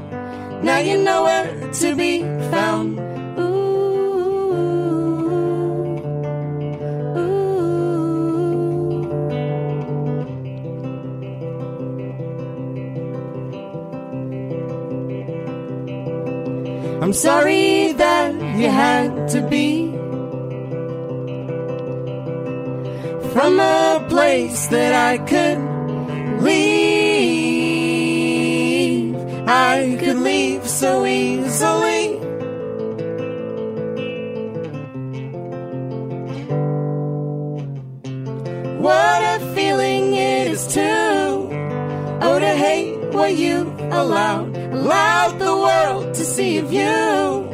[0.63, 2.23] Now you know where to be
[2.53, 3.01] found.
[3.41, 3.43] Ooh,
[7.19, 7.33] ooh.
[17.03, 19.92] I'm sorry that you had to be
[23.33, 25.59] from a place that I could
[26.43, 27.23] leave.
[29.49, 32.19] I could leave so easily.
[38.79, 41.13] What a feeling it is to
[42.25, 47.51] Oh, to hate what you allowed, allowed the world to see of you.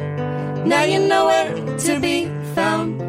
[0.65, 3.08] Now you know where to be found.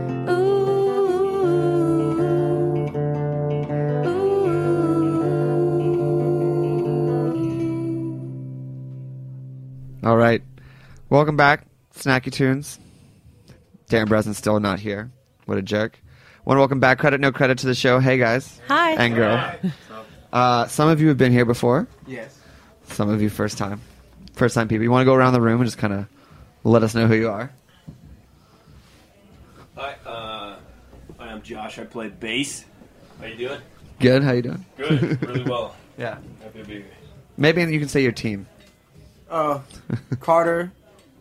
[10.10, 10.42] All right.
[11.08, 12.80] Welcome back, Snacky Tunes.
[13.88, 15.12] Darin Bresnitz's still not here.
[15.46, 16.00] What a jerk.
[16.44, 18.00] Want to welcome back Credit No Credit to the show.
[18.00, 18.60] Hey, guys.
[18.66, 18.94] Hi.
[18.94, 19.54] And girl.
[20.32, 21.86] Uh, some of you have been here before.
[22.08, 22.36] Yes.
[22.88, 23.82] Some of you first time.
[24.32, 24.82] First time people.
[24.82, 26.06] You want to go around the room and just kind of
[26.64, 27.52] let us know who you are?
[29.76, 30.56] Hi, uh,
[31.20, 31.78] I'm Josh.
[31.78, 32.64] I play bass.
[33.20, 33.60] How you doing?
[34.00, 34.24] Good.
[34.24, 34.66] How you doing?
[34.76, 35.22] Good.
[35.28, 35.76] Really well.
[35.96, 36.18] Yeah.
[36.42, 36.86] Happy to be here.
[37.36, 38.48] Maybe you can say your team.
[39.30, 39.60] Uh,
[40.18, 40.72] Carter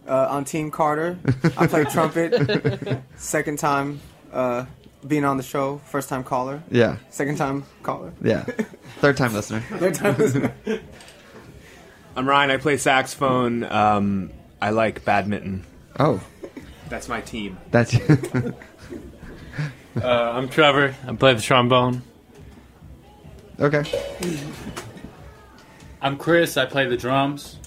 [0.07, 1.17] uh, on Team Carter.
[1.57, 2.99] I play trumpet.
[3.15, 3.99] Second time
[4.33, 4.65] uh,
[5.07, 5.77] being on the show.
[5.85, 6.63] First time caller.
[6.71, 6.97] Yeah.
[7.11, 8.11] Second time caller.
[8.21, 8.43] Yeah.
[8.99, 9.59] Third time listener.
[9.69, 10.53] Third time listener.
[12.15, 12.49] I'm Ryan.
[12.51, 13.63] I play saxophone.
[13.63, 14.31] Um,
[14.61, 15.65] I like badminton.
[15.99, 16.19] Oh.
[16.89, 17.57] That's my team.
[17.71, 17.95] That's
[19.95, 20.95] Uh, I'm Trevor.
[21.07, 22.03] I play the trombone.
[23.59, 23.83] okay.
[26.01, 26.55] I'm Chris.
[26.57, 27.58] I play the drums.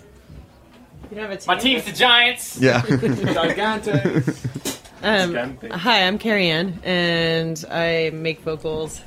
[1.12, 1.46] You don't have a team?
[1.54, 2.58] My team's the Giants.
[2.58, 2.80] Yeah.
[3.34, 4.78] Gigantes.
[5.02, 9.02] Um, hi, I'm Carrie Ann, and I make vocals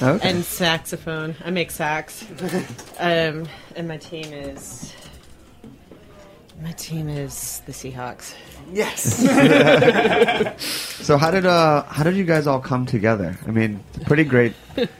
[0.00, 0.26] Okay.
[0.30, 1.34] and saxophone.
[1.44, 2.24] I make sax.
[2.98, 3.46] um,
[3.76, 4.94] and my team is.
[6.62, 8.32] My team is the Seahawks.
[8.72, 9.20] Yes.
[11.02, 13.36] So how did uh how did you guys all come together?
[13.46, 14.54] I mean, pretty great,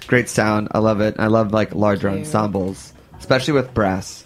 [0.07, 0.69] great sound.
[0.73, 1.15] I love it.
[1.19, 2.93] I love like larger ensembles.
[3.21, 4.22] especially with brass.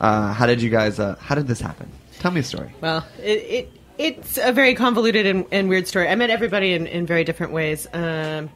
[0.00, 0.98] Uh, how did you guys?
[0.98, 1.90] Uh, how did this happen?
[2.18, 2.70] Tell me a story.
[2.80, 6.08] Well, it, it it's a very convoluted and, and weird story.
[6.08, 7.86] I met everybody in, in very different ways.
[7.92, 8.50] Um,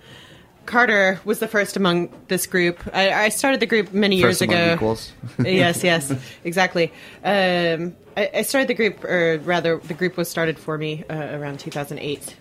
[0.66, 2.78] Carter was the first among this group.
[2.92, 4.74] I, I started the group many years First among ago.
[4.74, 5.12] equals.
[5.44, 6.12] yes, yes,
[6.44, 6.92] exactly.
[7.24, 11.14] Um, I, I started the group, or rather, the group was started for me uh,
[11.14, 12.36] around 2008.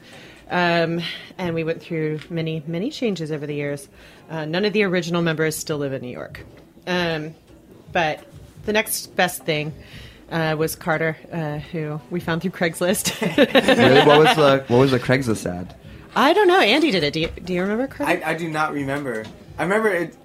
[0.51, 1.01] Um,
[1.37, 3.87] and we went through many, many changes over the years.
[4.29, 6.45] Uh, none of the original members still live in New York.
[6.85, 7.33] Um,
[7.91, 8.23] but
[8.65, 9.73] the next best thing
[10.31, 13.19] uh, was Carter, uh, who we found through Craigslist.
[13.37, 14.05] really?
[14.05, 15.75] What was the What was the Craigslist ad?
[16.15, 16.59] I don't know.
[16.59, 17.13] Andy did it.
[17.13, 18.25] Do you, do you remember Carter?
[18.25, 19.25] I, I do not remember.
[19.57, 20.15] I remember it.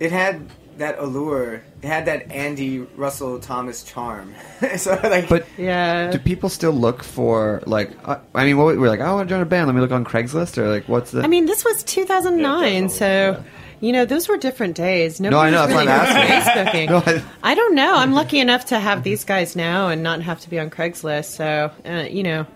[0.00, 1.62] It had that allure.
[1.82, 4.34] It had that Andy Russell Thomas charm.
[4.76, 7.90] so like, But yeah, do people still look for like?
[8.04, 9.00] Uh, I mean, what we're like?
[9.00, 9.66] Oh, I want to join a band.
[9.66, 11.22] Let me look on Craigslist or like, what's the?
[11.22, 13.44] I mean, this was 2009, so
[13.80, 15.20] you know those were different days.
[15.20, 16.90] No, I know, Nobody was that's why I'm asking.
[16.90, 17.94] No, I- I don't know.
[17.94, 21.36] I'm lucky enough to have these guys now and not have to be on Craigslist.
[21.36, 22.46] So uh, you know,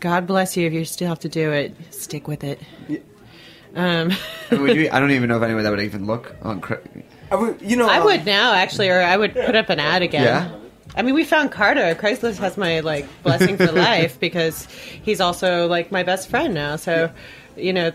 [0.00, 1.74] God bless you if you still have to do it.
[1.92, 2.60] Stick with it.
[3.74, 4.12] Um,
[4.50, 6.60] I, mean, you, I don't even know if anyone that would even look on.
[6.60, 6.80] Cra-
[7.30, 9.80] I would, you know, I um, would now actually, or I would put up an
[9.80, 10.24] ad again.
[10.24, 10.58] Yeah?
[10.94, 11.94] I mean, we found Carter.
[11.94, 14.66] Craigslist has my like blessing for life because
[15.02, 16.76] he's also like my best friend now.
[16.76, 17.10] So,
[17.56, 17.92] you know,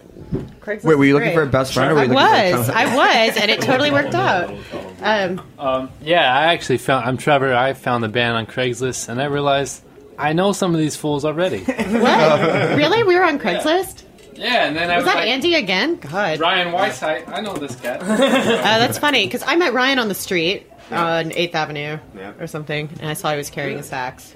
[0.62, 0.84] Craigslist.
[0.84, 2.58] Wait, were you is looking for a best friend, or were I you looking for
[2.60, 2.70] was.
[2.70, 2.96] a- I
[3.28, 4.54] was, and it totally worked out.
[5.02, 7.06] Um, Um, yeah, I actually found.
[7.06, 7.54] I'm Trevor.
[7.54, 9.82] I found the band on Craigslist, and I realized
[10.18, 11.60] I know some of these fools already.
[11.64, 12.78] what?
[12.78, 13.04] really?
[13.04, 14.04] We were on Craigslist.
[14.36, 15.96] Yeah, and then I Was was, that like, Andy again?
[15.96, 16.40] God.
[16.40, 17.28] Ryan Weisheidt.
[17.28, 18.02] I know this cat.
[18.68, 22.34] Uh, that's funny because I met Ryan on the street on Eighth Avenue Yeah.
[22.40, 24.36] or something, and I saw he was carrying a sax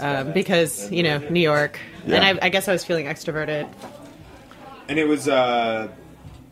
[0.00, 3.68] um, because you know New York, and I, I guess I was feeling extroverted.
[4.88, 5.88] And it was uh,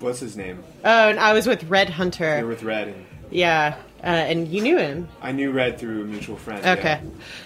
[0.00, 0.62] what's his name?
[0.84, 2.38] Oh, and I was with Red Hunter.
[2.38, 2.88] You're with Red.
[2.88, 5.08] And Yeah, uh, and you knew him.
[5.22, 6.64] I knew Red through a mutual friend.
[6.78, 7.00] Okay.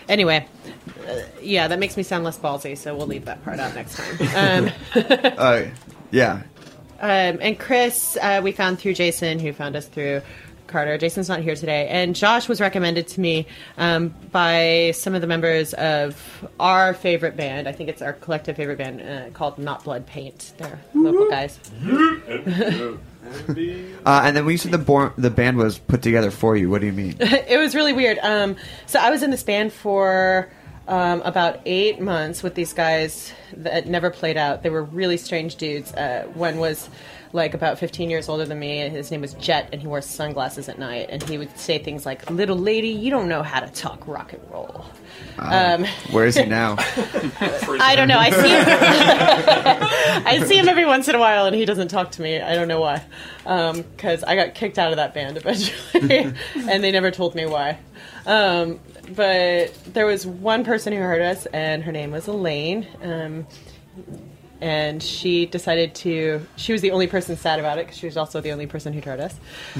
[0.09, 0.47] Anyway,
[1.09, 3.97] uh, yeah, that makes me sound less ballsy, so we'll leave that part out next
[3.97, 4.67] time.
[4.67, 4.73] Um,
[5.39, 5.67] Uh,
[6.11, 6.43] yeah.
[7.01, 10.21] Um, and Chris, uh, we found through Jason, who found us through
[10.71, 10.97] Carter.
[10.97, 11.89] Jason's not here today.
[11.89, 13.47] And Josh was recommended to me
[13.77, 17.69] um, by some of the members of our favorite band.
[17.69, 20.53] I think it's our collective favorite band uh, called Not Blood Paint.
[20.59, 21.59] They're local guys.
[24.07, 26.71] Uh, and then when you said the bor- the band was put together for you,
[26.71, 27.17] what do you mean?
[27.21, 28.19] it was really weird.
[28.19, 28.57] Um,
[28.87, 30.51] so I was in this band for
[30.89, 34.63] um, about eight months with these guys that never played out.
[34.63, 35.93] They were really strange dudes.
[35.93, 36.89] Uh, one was
[37.33, 38.81] like about 15 years older than me.
[38.81, 41.07] and His name was Jet, and he wore sunglasses at night.
[41.11, 44.33] And he would say things like, "Little lady, you don't know how to talk rock
[44.33, 44.85] and roll."
[45.39, 46.77] Um, Where is he now?
[46.79, 48.19] I don't know.
[48.19, 48.65] I see him.
[50.27, 52.41] I see him every once in a while, and he doesn't talk to me.
[52.41, 53.03] I don't know why,
[53.45, 57.79] because I got kicked out of that band eventually, and they never told me why.
[58.27, 58.81] Um,
[59.15, 62.87] but there was one person who heard us, and her name was Elaine.
[64.63, 66.47] And she decided to.
[66.57, 68.93] She was the only person sad about it because she was also the only person
[68.93, 69.35] who'd heard us,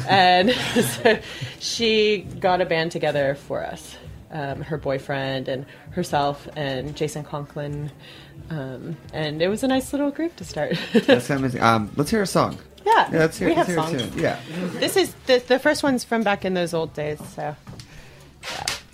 [0.09, 0.51] and
[1.03, 1.19] so
[1.59, 3.97] she got a band together for us.
[4.33, 7.91] Um, her boyfriend and herself and Jason Conklin,
[8.49, 10.79] um, and it was a nice little group to start.
[10.93, 11.61] That's amazing.
[11.61, 12.57] Um, let's hear a song.
[12.87, 13.49] yeah, Yeah, let's hear.
[13.49, 14.15] we let's have hear it songs.
[14.15, 14.21] too.
[14.23, 14.39] Yeah.
[14.79, 17.19] This is the the first one's from back in those old days.
[17.35, 17.55] So,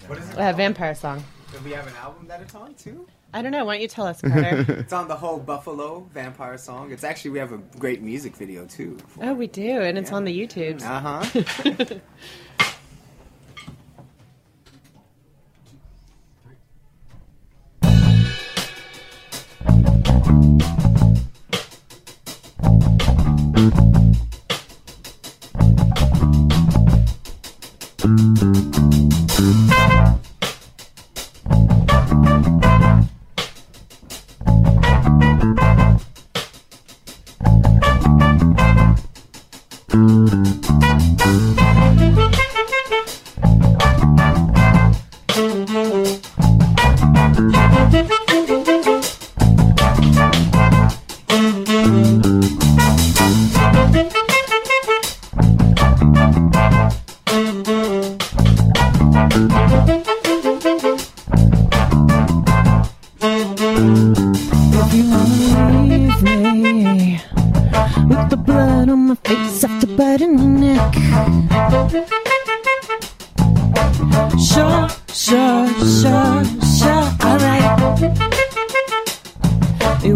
[0.07, 0.37] What is it?
[0.39, 1.22] a vampire song.
[1.53, 3.07] Do we have an album that it's on too?
[3.37, 3.66] I don't know.
[3.66, 4.64] Why don't you tell us, Carter?
[4.78, 6.91] It's on the whole Buffalo vampire song.
[6.91, 8.97] It's actually we have a great music video too.
[9.20, 10.82] oh, we do, and it's on the YouTubes.
[10.82, 11.99] Uh huh.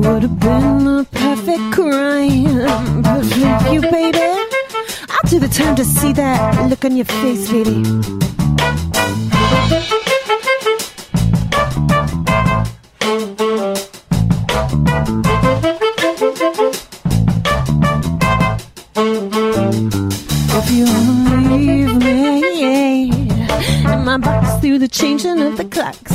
[0.01, 4.19] would have been the perfect crime, but with you, baby,
[5.11, 7.83] I'll to the time to see that look on your face, baby.
[20.59, 23.29] If you wanna leave me
[23.93, 26.10] in my box through the changing of the clocks.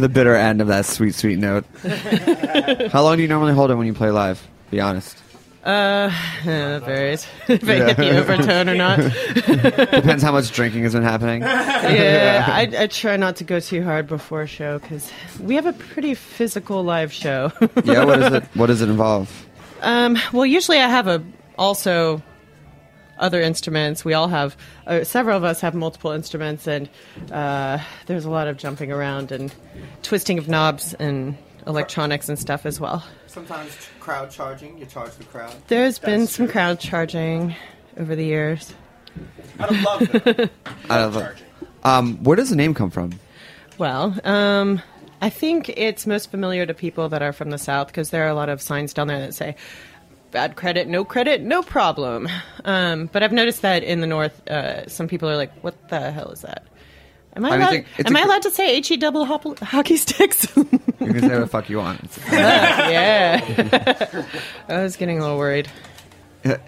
[0.00, 1.64] The bitter end of that sweet, sweet note.
[2.92, 4.46] How long do you normally hold it when you play live?
[4.70, 5.16] Be honest.
[5.64, 6.10] Uh,
[6.44, 7.26] yeah, that varies.
[7.48, 8.98] if I hit the overtone or not.
[9.92, 11.42] Depends how much drinking has been happening.
[11.42, 15.66] yeah, I, I try not to go too hard before a show because we have
[15.66, 17.52] a pretty physical live show.
[17.84, 18.04] yeah.
[18.04, 18.44] What is it?
[18.54, 19.46] What does it involve?
[19.82, 21.22] Um, well, usually I have a
[21.58, 22.22] also
[23.20, 24.04] other instruments.
[24.04, 24.56] We all have
[24.86, 26.88] uh, several of us have multiple instruments, and
[27.30, 29.54] uh, there's a lot of jumping around and
[30.02, 33.04] twisting of knobs and electronics and stuff as well.
[33.26, 34.78] Sometimes crowd charging.
[34.78, 35.54] You charge the crowd.
[35.68, 37.54] There's been some crowd charging
[37.96, 38.74] over the years.
[39.60, 40.02] Out of love.
[40.90, 41.32] I don't know.
[41.82, 43.18] Um, where does the name come from?
[43.78, 44.82] Well, um,
[45.22, 48.28] I think it's most familiar to people that are from the South because there are
[48.28, 49.56] a lot of signs down there that say
[50.30, 52.28] bad credit, no credit, no problem.
[52.64, 56.10] Um, but I've noticed that in the North, uh, some people are like, what the
[56.10, 56.64] hell is that?
[57.36, 60.46] Am I, I allowed, am I allowed to say HE double hop- hockey sticks?
[61.00, 62.18] You can say what the fuck you want.
[62.30, 64.26] yeah.
[64.68, 65.66] I was getting a little worried.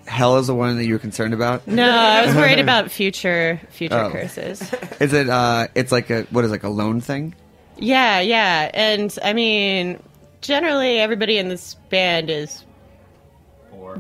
[0.06, 1.66] Hell is the one that you were concerned about.
[1.66, 4.10] No, I was worried about future future Oh.
[4.10, 4.72] curses.
[5.00, 5.28] Is it?
[5.28, 7.34] Uh, it's like a what is it, like a loan thing?
[7.76, 8.70] Yeah, yeah.
[8.72, 10.02] And I mean,
[10.40, 12.64] generally everybody in this band is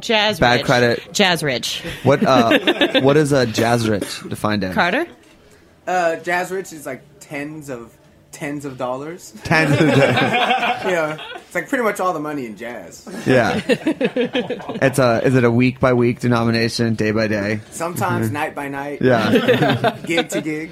[0.00, 0.66] jazz Bad rich.
[0.66, 1.12] credit.
[1.12, 1.82] Jazz rich.
[2.02, 2.22] What?
[2.24, 4.72] Uh, what is a jazz rich defined in?
[4.72, 5.06] Carter?
[5.86, 7.96] Uh, Jazz Rich is like tens of
[8.30, 9.32] tens of dollars.
[9.44, 9.96] Tens of dollars.
[9.98, 13.08] yeah, it's like pretty much all the money in jazz.
[13.26, 13.60] Yeah.
[13.66, 15.20] It's a.
[15.24, 17.60] Is it a week by week denomination, day by day?
[17.70, 19.02] Sometimes night by night.
[19.02, 19.98] Yeah.
[20.06, 20.70] gig to gig.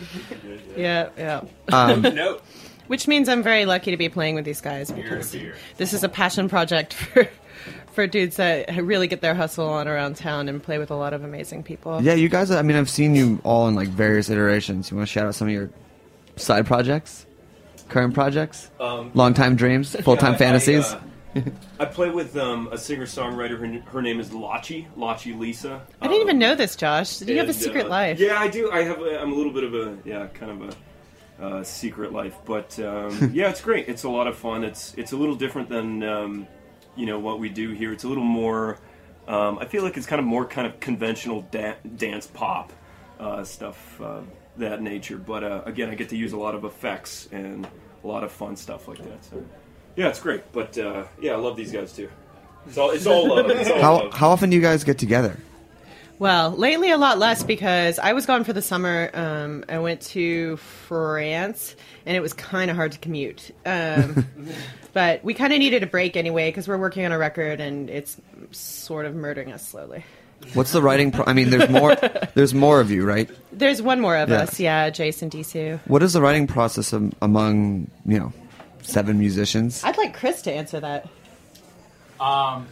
[0.76, 1.42] Yeah, yeah.
[1.72, 2.40] Um, no.
[2.86, 5.36] Which means I'm very lucky to be playing with these guys because
[5.76, 7.28] this is a passion project for
[7.92, 11.12] for dudes that really get their hustle on around town and play with a lot
[11.12, 12.00] of amazing people.
[12.02, 12.50] Yeah, you guys.
[12.50, 14.90] I mean, I've seen you all in like various iterations.
[14.90, 15.70] You want to shout out some of your
[16.36, 17.26] side projects,
[17.88, 20.92] current projects, Um, long time dreams, full time Yeah, fantasies.
[20.92, 21.42] I, uh,
[21.78, 23.58] I play with um, a singer songwriter.
[23.58, 25.80] Her, her name is Lachi, Lachi Lisa.
[26.00, 27.18] I didn't even know this, Josh.
[27.18, 28.18] Do you have a secret uh, life.
[28.18, 28.70] Yeah, I do.
[28.72, 29.00] I have.
[29.00, 30.74] A, I'm a little bit of a yeah, kind of
[31.40, 33.88] a uh, secret life, but um, yeah, it's great.
[33.88, 34.64] It's a lot of fun.
[34.64, 36.46] It's it's a little different than um,
[36.96, 37.92] you know what we do here.
[37.92, 38.78] It's a little more
[39.28, 42.72] Um, I feel like it's kind of more kind of conventional da- dance pop
[43.20, 44.20] uh, stuff uh,
[44.56, 45.18] that nature.
[45.18, 47.66] But uh, again, I get to use a lot of effects and
[48.02, 49.24] a lot of fun stuff like that.
[49.24, 49.44] So
[49.96, 50.50] yeah, it's great.
[50.52, 52.08] But uh, yeah, I love these guys too.
[52.66, 53.48] It's all it's all love.
[53.50, 54.14] It's all How love.
[54.14, 55.36] how often do you guys get together?
[56.18, 59.10] Well, lately a lot less because I was gone for the summer.
[59.14, 61.74] Um, I went to France,
[62.04, 63.52] and it was kind of hard to commute.
[63.64, 64.26] Um,
[64.92, 67.88] but we kind of needed a break anyway because we're working on a record, and
[67.90, 68.16] it's
[68.50, 70.04] sort of murdering us slowly.
[70.54, 71.12] What's the writing?
[71.12, 71.94] Pro- I mean, there's more.
[72.34, 73.28] There's more of you, right?
[73.52, 74.42] There's one more of Yeah.
[74.42, 75.78] us, yeah, Jason Disu.
[75.86, 78.32] What is the writing process am- among you know
[78.82, 79.84] seven musicians?
[79.84, 81.06] I'd like Chris to answer that.
[82.18, 82.66] Um,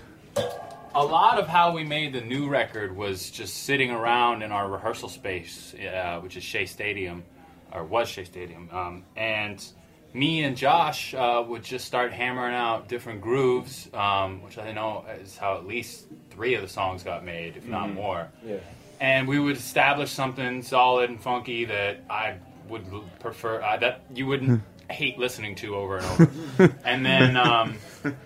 [0.94, 4.68] a lot of how we made the new record was just sitting around in our
[4.68, 7.22] rehearsal space, uh, which is Shea Stadium,
[7.72, 9.62] or was Shea Stadium, um, and
[10.14, 15.04] me and Josh uh, would just start hammering out different grooves, um, which I know
[15.22, 17.94] is how at least three of the songs got made, if not Mhm.
[17.94, 18.28] more.
[18.44, 18.56] Yeah.
[19.00, 22.34] And we would establish something solid and funky that I
[22.68, 22.84] would
[23.20, 26.74] prefer, uh, that you wouldn't hate listening to over and over.
[26.84, 27.76] and then um,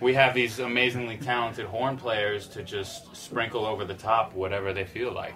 [0.00, 4.84] we have these amazingly talented horn players to just sprinkle over the top whatever they
[4.84, 5.34] feel like.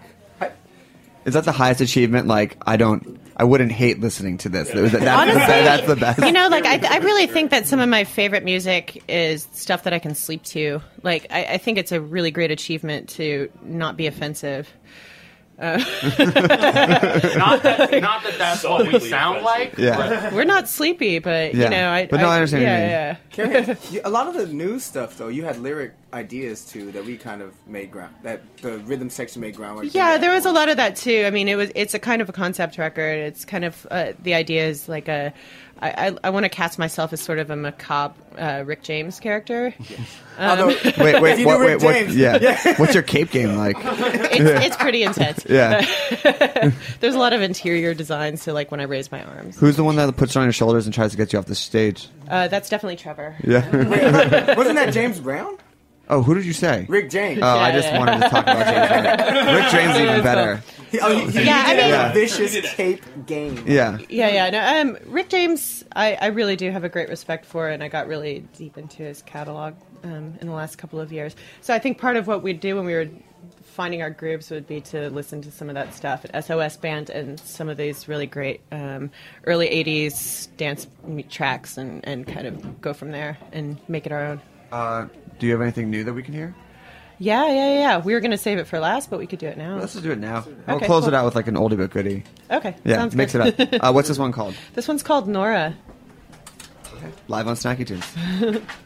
[1.26, 2.26] Is that the highest achievement?
[2.28, 4.68] Like, I don't, I wouldn't hate listening to this.
[4.70, 6.18] That- that's, the, Honestly, be- that's the best.
[6.20, 9.82] You know, like I, I really think that some of my favorite music is stuff
[9.82, 10.80] that I can sleep to.
[11.02, 14.68] Like I, I think it's a really great achievement to not be offensive.
[15.58, 19.78] Uh, not that, not that that's what we sound like.
[19.78, 20.34] Yeah.
[20.34, 21.64] We're not sleepy, but Yeah.
[21.64, 22.06] you know, I.
[22.06, 23.50] But no, I understand what you Yeah, mean.
[23.50, 23.64] yeah.
[23.64, 27.04] Carrie, you- a lot of the new stuff though, you had lyric ideas too that
[27.04, 29.92] we kind of made ground that the rhythm section made groundwork.
[29.94, 31.24] Yeah, there was a lot of that too.
[31.26, 33.18] I mean, it was it's a kind of a concept record.
[33.20, 35.32] It's kind of uh, the idea is like a.
[35.78, 39.20] I, I, I want to cast myself as sort of a macabre uh, Rick James
[39.20, 39.74] character.
[40.38, 42.38] Um, Although- wait, wait, If you what, do Rick wait, what, James- yeah.
[42.42, 42.74] Yeah.
[42.78, 43.74] What's your cape game like?
[43.80, 45.46] it's, it's pretty intense.
[45.48, 45.80] Yeah.
[47.00, 49.58] There's a lot of interior designs to like when I raise my arms.
[49.58, 51.46] Who's the one that puts it on your shoulders and tries to get you off
[51.46, 52.08] the stage?
[52.28, 53.34] Uh, that's definitely Trevor.
[53.44, 53.64] Yeah.
[54.56, 55.56] Wasn't that James Brown?
[56.08, 56.86] Oh, who did you say?
[56.88, 57.40] Rick James.
[57.42, 57.98] Oh, I just yeah.
[57.98, 59.54] wanted to talk about James Brown.
[59.56, 60.62] Rick James is even better.
[60.90, 63.64] He, oh, he, he Yeah, I did mean- a vicious cape game.
[63.66, 63.98] Yeah.
[64.08, 64.50] Yeah, yeah.
[64.50, 67.88] No, um, Rick James, I, I really do have a great respect for, and I
[67.88, 71.34] got really deep into his catalog um, in the last couple of years.
[71.60, 73.08] So I think part of what we'd do when we were
[73.64, 77.10] finding our grooves would be to listen to some of that stuff at SOS Band
[77.10, 79.10] and some of these really great um,
[79.44, 84.12] early '80s dance m- tracks, and, and kind of go from there and make it
[84.12, 84.40] our own.
[84.72, 85.06] Uh,
[85.38, 86.54] do you have anything new that we can hear?
[87.18, 87.98] Yeah, yeah, yeah.
[87.98, 89.78] We were going to save it for last, but we could do it now.
[89.78, 90.44] Let's just do it now.
[90.66, 91.08] We'll Okay, close cool.
[91.08, 92.24] it out with like an oldie but goodie.
[92.50, 93.54] Okay, Yeah, sounds mix good.
[93.58, 93.82] it up.
[93.88, 94.54] Uh, what's this one called?
[94.74, 95.74] This one's called Nora.
[97.28, 98.62] Live on Snacky Tunes.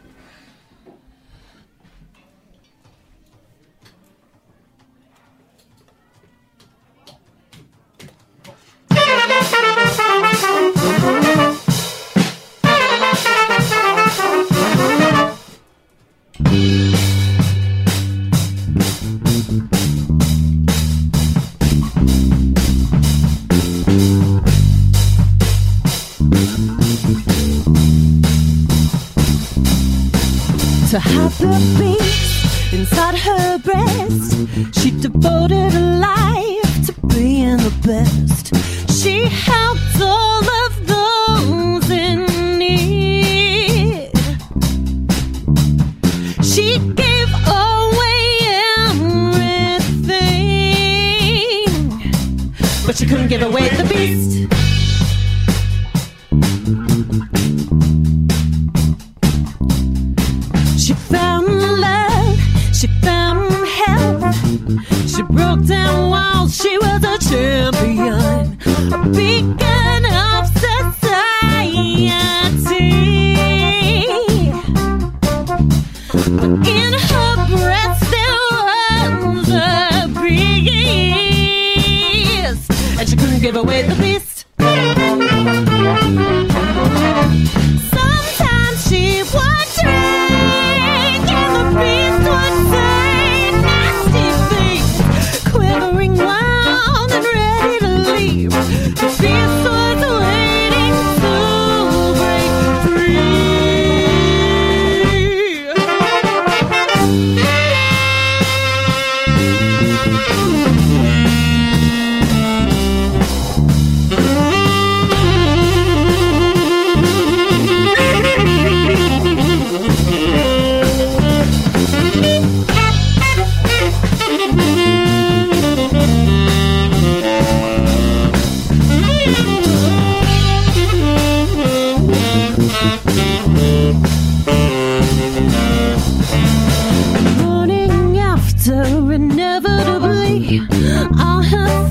[137.43, 141.90] Morning after, inevitably, I have.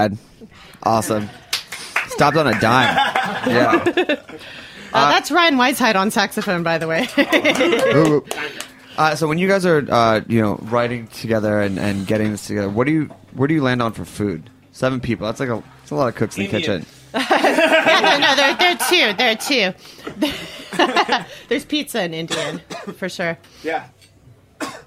[0.00, 0.18] Rad.
[0.82, 1.28] Awesome.
[2.08, 2.96] Stopped on a dime.
[3.46, 4.22] Yeah.
[4.92, 7.06] Uh, that's Ryan Weishide on saxophone, by the way.
[8.98, 12.46] Uh, so when you guys are, uh, you know, writing together and, and getting this
[12.48, 14.50] together, what do you where do you land on for food?
[14.72, 15.26] Seven people.
[15.26, 16.84] That's like a that's a lot of cooks in the kitchen.
[17.14, 19.12] yeah, no, no, there, there are two.
[19.16, 21.46] There are two.
[21.48, 22.60] There's pizza in Indian,
[22.96, 23.38] for sure.
[23.62, 23.86] Yeah.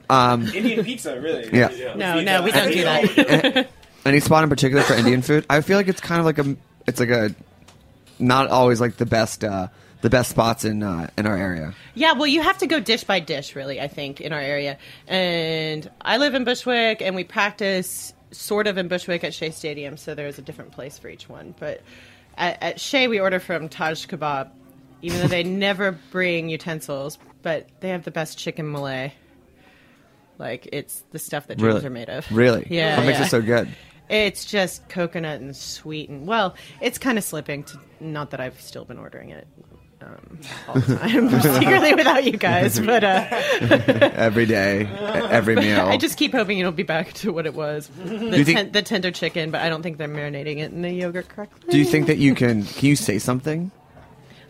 [0.09, 1.49] Um, Indian pizza, really.
[1.51, 1.93] Yeah.
[1.95, 3.69] No, no, we don't do that.
[4.05, 5.45] Any spot in particular for Indian food?
[5.49, 6.55] I feel like it's kind of like a
[6.87, 7.33] it's like a
[8.19, 9.67] not always like the best uh,
[10.01, 11.73] the best spots in uh, in our area.
[11.95, 14.77] Yeah, well, you have to go dish by dish, really, I think, in our area.
[15.07, 19.95] And I live in Bushwick, and we practice sort of in Bushwick at Shea Stadium,
[19.95, 21.55] so there's a different place for each one.
[21.59, 21.81] But
[22.37, 24.49] at, at Shea, we order from Taj Kebab,
[25.01, 29.11] even though they never bring utensils, but they have the best chicken malai.
[30.39, 31.85] Like, it's the stuff that dreams Really?
[31.85, 32.29] are made of.
[32.31, 32.67] Really?
[32.69, 32.97] Yeah.
[32.97, 33.69] What makes it so good?
[34.13, 37.63] It's just coconut and sweet, and well, it's kind of slipping.
[37.63, 39.47] To, not that I've still been ordering it
[40.01, 43.25] um, all the time, secretly without you guys, but uh,
[44.15, 45.87] every day, every meal.
[45.87, 48.71] I just keep hoping it'll be back to what it was, the, you think- ten-
[48.71, 49.49] the tender chicken.
[49.49, 51.71] But I don't think they're marinating it in the yogurt correctly.
[51.71, 53.71] Do you think that you can can you say something?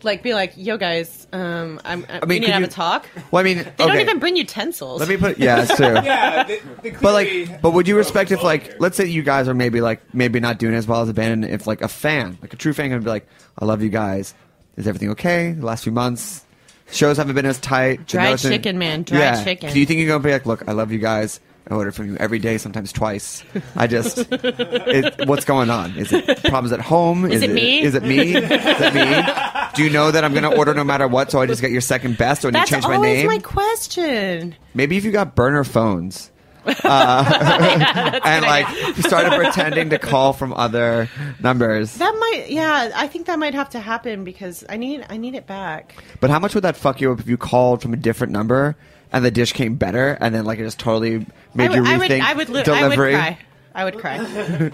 [0.04, 2.68] Like, be like, yo, guys, um, I'm, I mean, we need could to have you-
[2.68, 3.08] a talk.
[3.32, 4.02] Well, I mean, They don't okay.
[4.02, 5.00] even bring utensils.
[5.00, 5.86] Let me put yeah, that's true.
[6.04, 9.24] Yeah, they, they But clearly- like, but would you respect if like, let's say you
[9.24, 11.82] guys are maybe like maybe not doing as well as a band, and if like
[11.82, 13.28] a fan, like a true fan, would be like,
[13.58, 14.34] I love you guys.
[14.78, 15.52] Is everything okay?
[15.54, 16.44] The last few months,
[16.92, 18.08] shows haven't been as tight.
[18.08, 19.04] Dry Nothing- chicken, man.
[19.04, 19.44] Dry yeah.
[19.44, 19.72] chicken.
[19.72, 21.40] Do you think you're gonna be like, look, I love you guys.
[21.70, 23.42] I order from you every day, sometimes twice.
[23.78, 25.96] I just, it, what's going on?
[25.96, 27.24] Is it problems at home?
[27.32, 27.82] Is it me?
[27.82, 28.36] Is it me?
[28.36, 29.02] Is it me?
[29.76, 31.32] Do you know that I'm gonna order no matter what?
[31.32, 33.28] So I just get your second best, or do you That's change my always name?
[33.28, 34.56] my question.
[34.74, 36.30] Maybe if you got burner phones.
[36.66, 38.66] Uh, and like
[39.06, 41.10] started pretending to call from other
[41.42, 41.96] numbers.
[41.98, 45.36] That might, yeah, I think that might have to happen because I need, I need
[45.36, 45.94] it back.
[46.22, 48.78] But how much would that fuck you up if you called from a different number
[49.12, 51.90] and the dish came better and then like it just totally made I you would,
[51.92, 53.14] I would, rethink I would, li- I would delivery?
[53.14, 53.38] cry.
[53.76, 54.72] I would cry.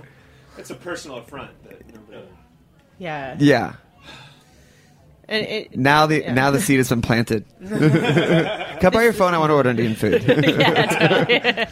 [0.59, 1.49] It's a personal affront.
[1.63, 2.27] That nobody-
[2.99, 3.35] Yeah.
[3.39, 3.73] yeah.
[5.29, 6.33] And it, Now the yeah.
[6.33, 7.45] now the seed has been planted.
[7.59, 9.35] Can I buy your phone?
[9.35, 10.23] I want to order Indian food.
[10.27, 11.67] yeah, totally.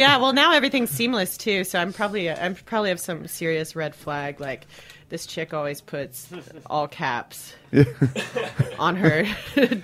[0.00, 0.16] yeah.
[0.16, 4.40] Well, now everything's seamless too, so I'm probably I'm probably have some serious red flag.
[4.40, 4.66] Like
[5.10, 6.28] this chick always puts
[6.66, 7.54] all caps
[8.78, 9.26] on her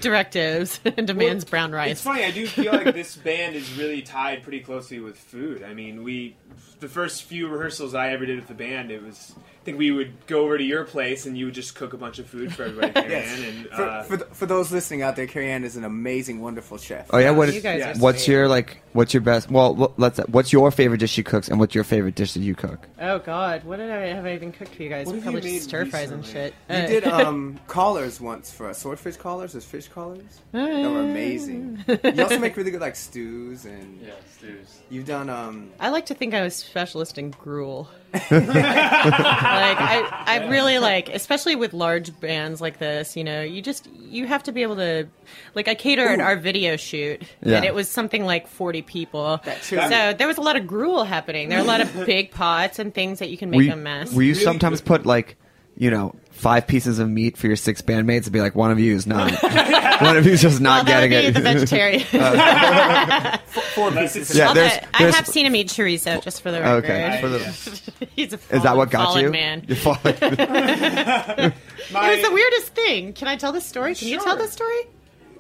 [0.01, 1.91] directives and demands brown rice.
[1.93, 2.25] It's funny.
[2.25, 5.63] I do feel like this band is really tied pretty closely with food.
[5.63, 6.37] I mean, we
[6.81, 9.35] the first few rehearsals I ever did with the band, it was
[9.65, 12.19] think we would go over to your place and you would just cook a bunch
[12.19, 12.93] of food for everybody.
[12.95, 13.39] Carrie Yes.
[13.39, 15.85] Ann, and for, uh, for, th- for those listening out there, Carrie Ann is an
[15.85, 17.09] amazing, wonderful chef.
[17.13, 17.53] Oh yeah, what?
[17.53, 18.83] You guys are what's your like?
[18.93, 19.51] What's your best?
[19.51, 20.19] Well, let's.
[20.29, 22.89] What's your favorite dish she cooks, and what's your favorite dish that you cook?
[23.01, 25.07] Oh God, what did I have I even cooked for you guys?
[25.07, 26.55] What have Probably you just made stir fries and shit.
[26.69, 28.79] You Uh, did um, collars once for us.
[28.79, 30.41] Swordfish collars, those fish collars.
[30.53, 31.85] They were amazing.
[32.03, 34.81] You also make really good like stews and yeah, stews.
[34.91, 35.71] You've done um.
[35.79, 37.89] I like to think I was specialist in gruel.
[38.13, 43.17] Like I, I really like, especially with large bands like this.
[43.17, 45.09] You know, you just you have to be able to,
[45.55, 46.23] like, I catered Ooh.
[46.23, 47.57] our video shoot, Yeah.
[47.57, 49.39] and it was something like forty people.
[49.63, 49.77] too.
[49.77, 51.49] So there was a lot of gruel happening.
[51.49, 53.77] There are a lot of big pots and things that you can make we, a
[53.77, 54.13] mess.
[54.13, 55.37] Will you sometimes put like,
[55.77, 58.81] you know, five pieces of meat for your six bandmates and be like, one of
[58.81, 59.31] you is not,
[60.03, 61.41] one of you is just not well, that would getting be it.
[61.41, 62.03] the vegetarian.
[62.13, 63.37] Uh,
[63.75, 64.35] Four pieces.
[64.35, 66.85] Yeah, Although, there's- I have seen him eat chorizo, just for the record.
[66.85, 69.31] Okay, for the- He's a Is that what got you?
[69.31, 69.65] man.
[69.69, 71.53] You fallen- it
[71.93, 73.13] was the weirdest thing.
[73.13, 73.95] Can I tell this story?
[73.95, 74.81] Can you tell this story?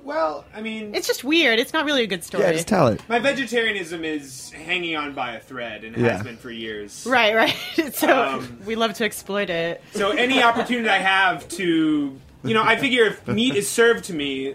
[0.02, 1.58] Well, I mean, It's just weird.
[1.58, 2.44] It's not really a good story.
[2.44, 3.00] Yeah, just tell it.
[3.08, 6.12] my vegetarianism is hanging on by a thread and Yeah.
[6.16, 7.04] has been for years.
[7.08, 7.56] Right, right.
[7.94, 9.82] so Um, we love to exploit it.
[9.92, 14.14] So any opportunity I have to, you know, I figure if meat is served to
[14.14, 14.54] me,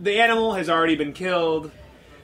[0.00, 1.70] the animal has already been killed.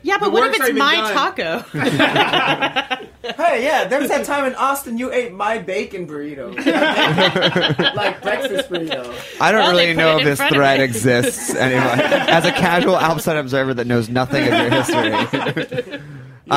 [0.05, 1.35] Yeah, but what if it's my done.
[1.35, 3.01] taco?
[3.25, 6.55] Hey, yeah, there was that time in Austin you ate my bacon burrito,
[7.97, 9.15] like breakfast burrito.
[9.41, 11.93] I don't Well, really know if this front thread exists anymore.
[11.93, 15.11] As a casual outside observer that knows nothing of your history.
[15.11, 15.97] Yeah,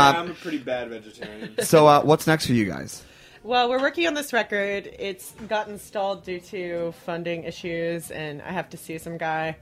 [0.09, 1.55] Um, I'm a pretty bad vegetarian.
[1.61, 3.01] so, uh, what's next for you guys?
[3.47, 4.93] Well, we're working on this record.
[4.99, 9.55] It's gotten stalled due to funding issues, and I have to sue some guy.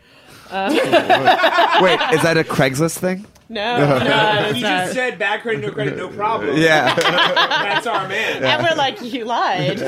[0.49, 0.81] Um, Wait,
[2.15, 3.27] is that a Craigslist thing?
[3.47, 4.86] No, no, it's he not.
[4.86, 6.57] just said bad credit, no credit, no problem.
[6.57, 6.95] Yeah.
[6.95, 8.43] that's our man.
[8.43, 9.77] And we're like, you lied.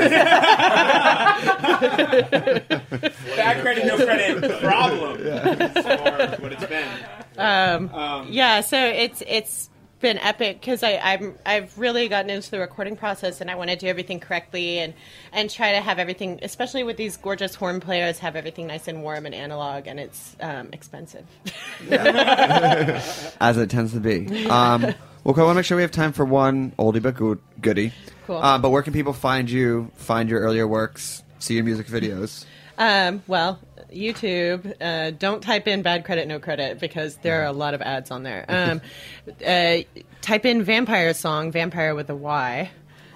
[3.36, 5.24] Bad credit, no credit, problem.
[5.24, 6.88] That's more what it's been.
[7.36, 12.60] Um, Um, yeah, so it's it's been epic because I'm I've really gotten into the
[12.60, 14.94] recording process and I want to do everything correctly and
[15.32, 19.04] and try to have everything, especially with these gorgeous horn players, have everything nice and
[19.04, 21.26] warm and analog, and it's um, expensive.
[21.90, 24.48] As it tends to be.
[24.48, 24.82] Um,
[25.24, 27.92] well, I want to make sure we have time for one oldie but good, goodie.
[28.28, 28.38] Cool.
[28.38, 32.46] Um, but where can people find you, find your earlier works, see your music videos?
[32.78, 33.60] Um, well,
[33.94, 34.74] YouTube.
[34.82, 38.12] Uh, don't type in bad credit, no credit because there are a lot of ads
[38.12, 38.46] on there.
[38.48, 38.82] Um,
[39.46, 39.78] uh,
[40.22, 42.70] type in vampire song, vampire with a Y.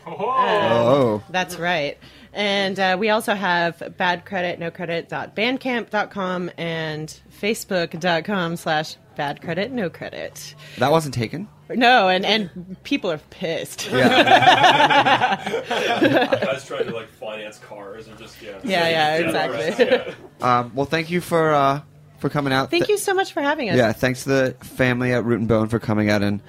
[0.06, 1.24] Oh.
[1.30, 1.98] That's right.
[2.34, 10.56] And uh, we also have badcreditnocredit.bandcamp.com and facebook.com slash badcreditnocredit.
[10.78, 11.48] That wasn't taken?
[11.70, 13.90] No, and, and people are pissed.
[13.92, 15.36] Yeah.
[16.44, 18.60] Guys trying to like finance cars or just yeah.
[18.64, 20.14] Yeah, yeah, exactly.
[20.42, 21.82] Um, well, thank you for uh,
[22.18, 22.72] for coming out.
[22.72, 23.78] Thank you so much for having us.
[23.78, 26.42] Yeah, thanks to the family at Root and Bone for coming out and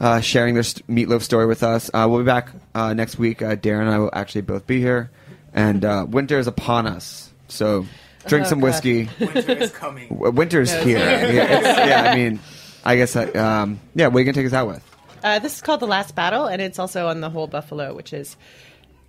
[0.00, 1.88] uh, sharing their st- meatloaf story with us.
[1.94, 3.40] Uh, we'll be back uh, next week.
[3.42, 5.12] Uh, Darin and I will actually both be here,
[5.56, 7.32] and uh, winter is upon us.
[7.48, 7.84] So
[8.28, 8.66] drink Oh, some God.
[8.66, 9.08] whiskey.
[9.18, 10.08] Winter is coming.
[10.10, 10.98] W- Winter's No, here.
[10.98, 11.32] here.
[11.32, 12.38] yeah, it's- yeah, I mean,
[12.84, 13.16] I guess.
[13.16, 14.82] Uh, um, yeah, what are you gonna take us out with?
[15.24, 18.12] Uh, this is called The Last Battle, and it's also on The Whole Buffalo, which
[18.12, 18.36] is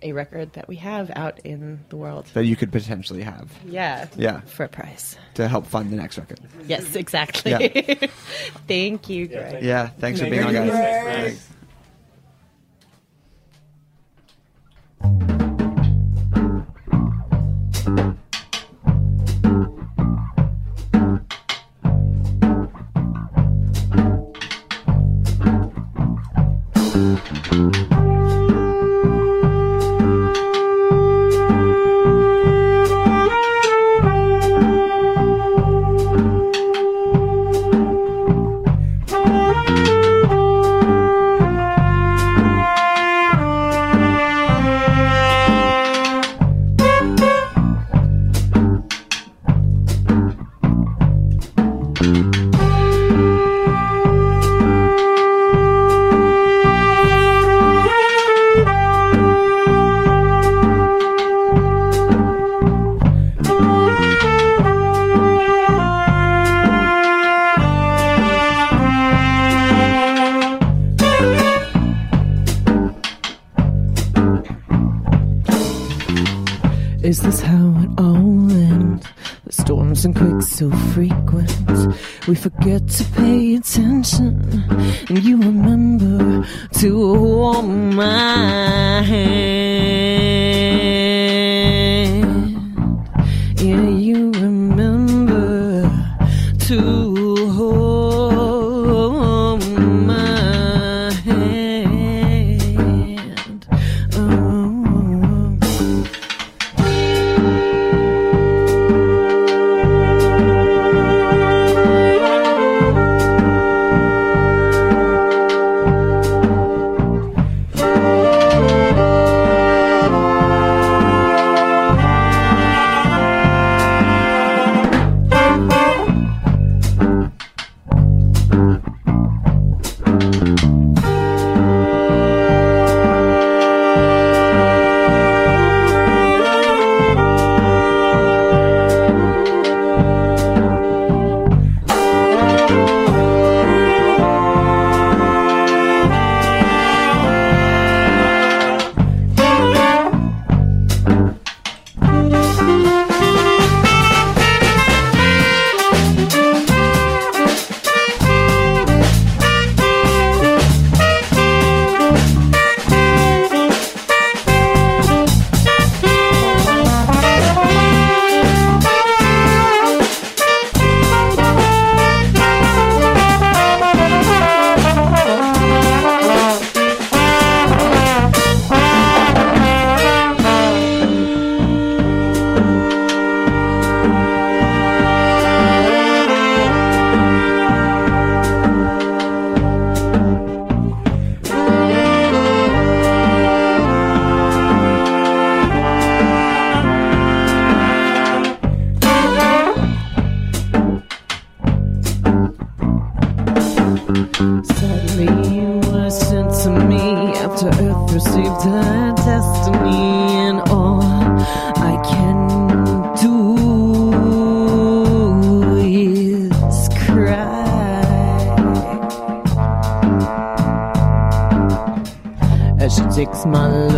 [0.02, 2.26] a record that we have out in the world.
[2.34, 3.50] That you could potentially have.
[3.66, 4.06] Yeah.
[4.16, 4.40] Yeah.
[4.42, 5.16] For a price.
[5.34, 6.38] To help fund the next record.
[6.66, 7.50] Yes, exactly.
[7.50, 8.06] Yeah.
[8.68, 9.62] Thank you, Greg.
[9.62, 11.38] Yeah, thanks for being on, guys.
[15.02, 15.37] Thanks.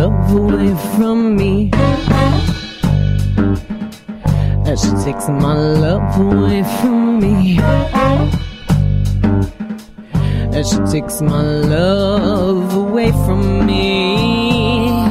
[0.01, 1.69] Love away from me.
[4.65, 7.59] As she takes my love away from me
[10.61, 15.05] as she takes my love away from me.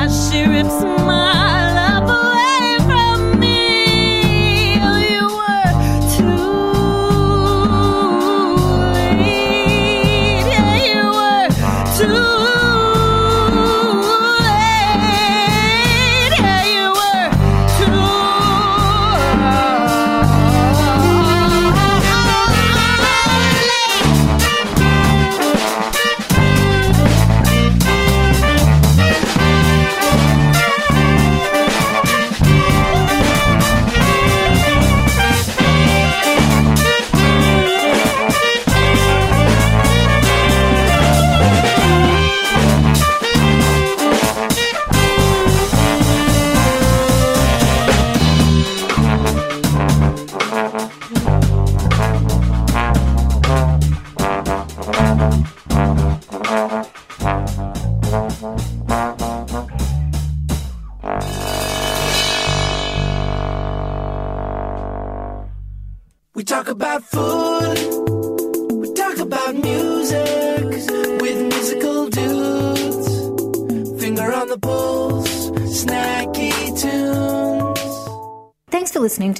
[0.00, 0.78] As she rips
[1.10, 1.33] my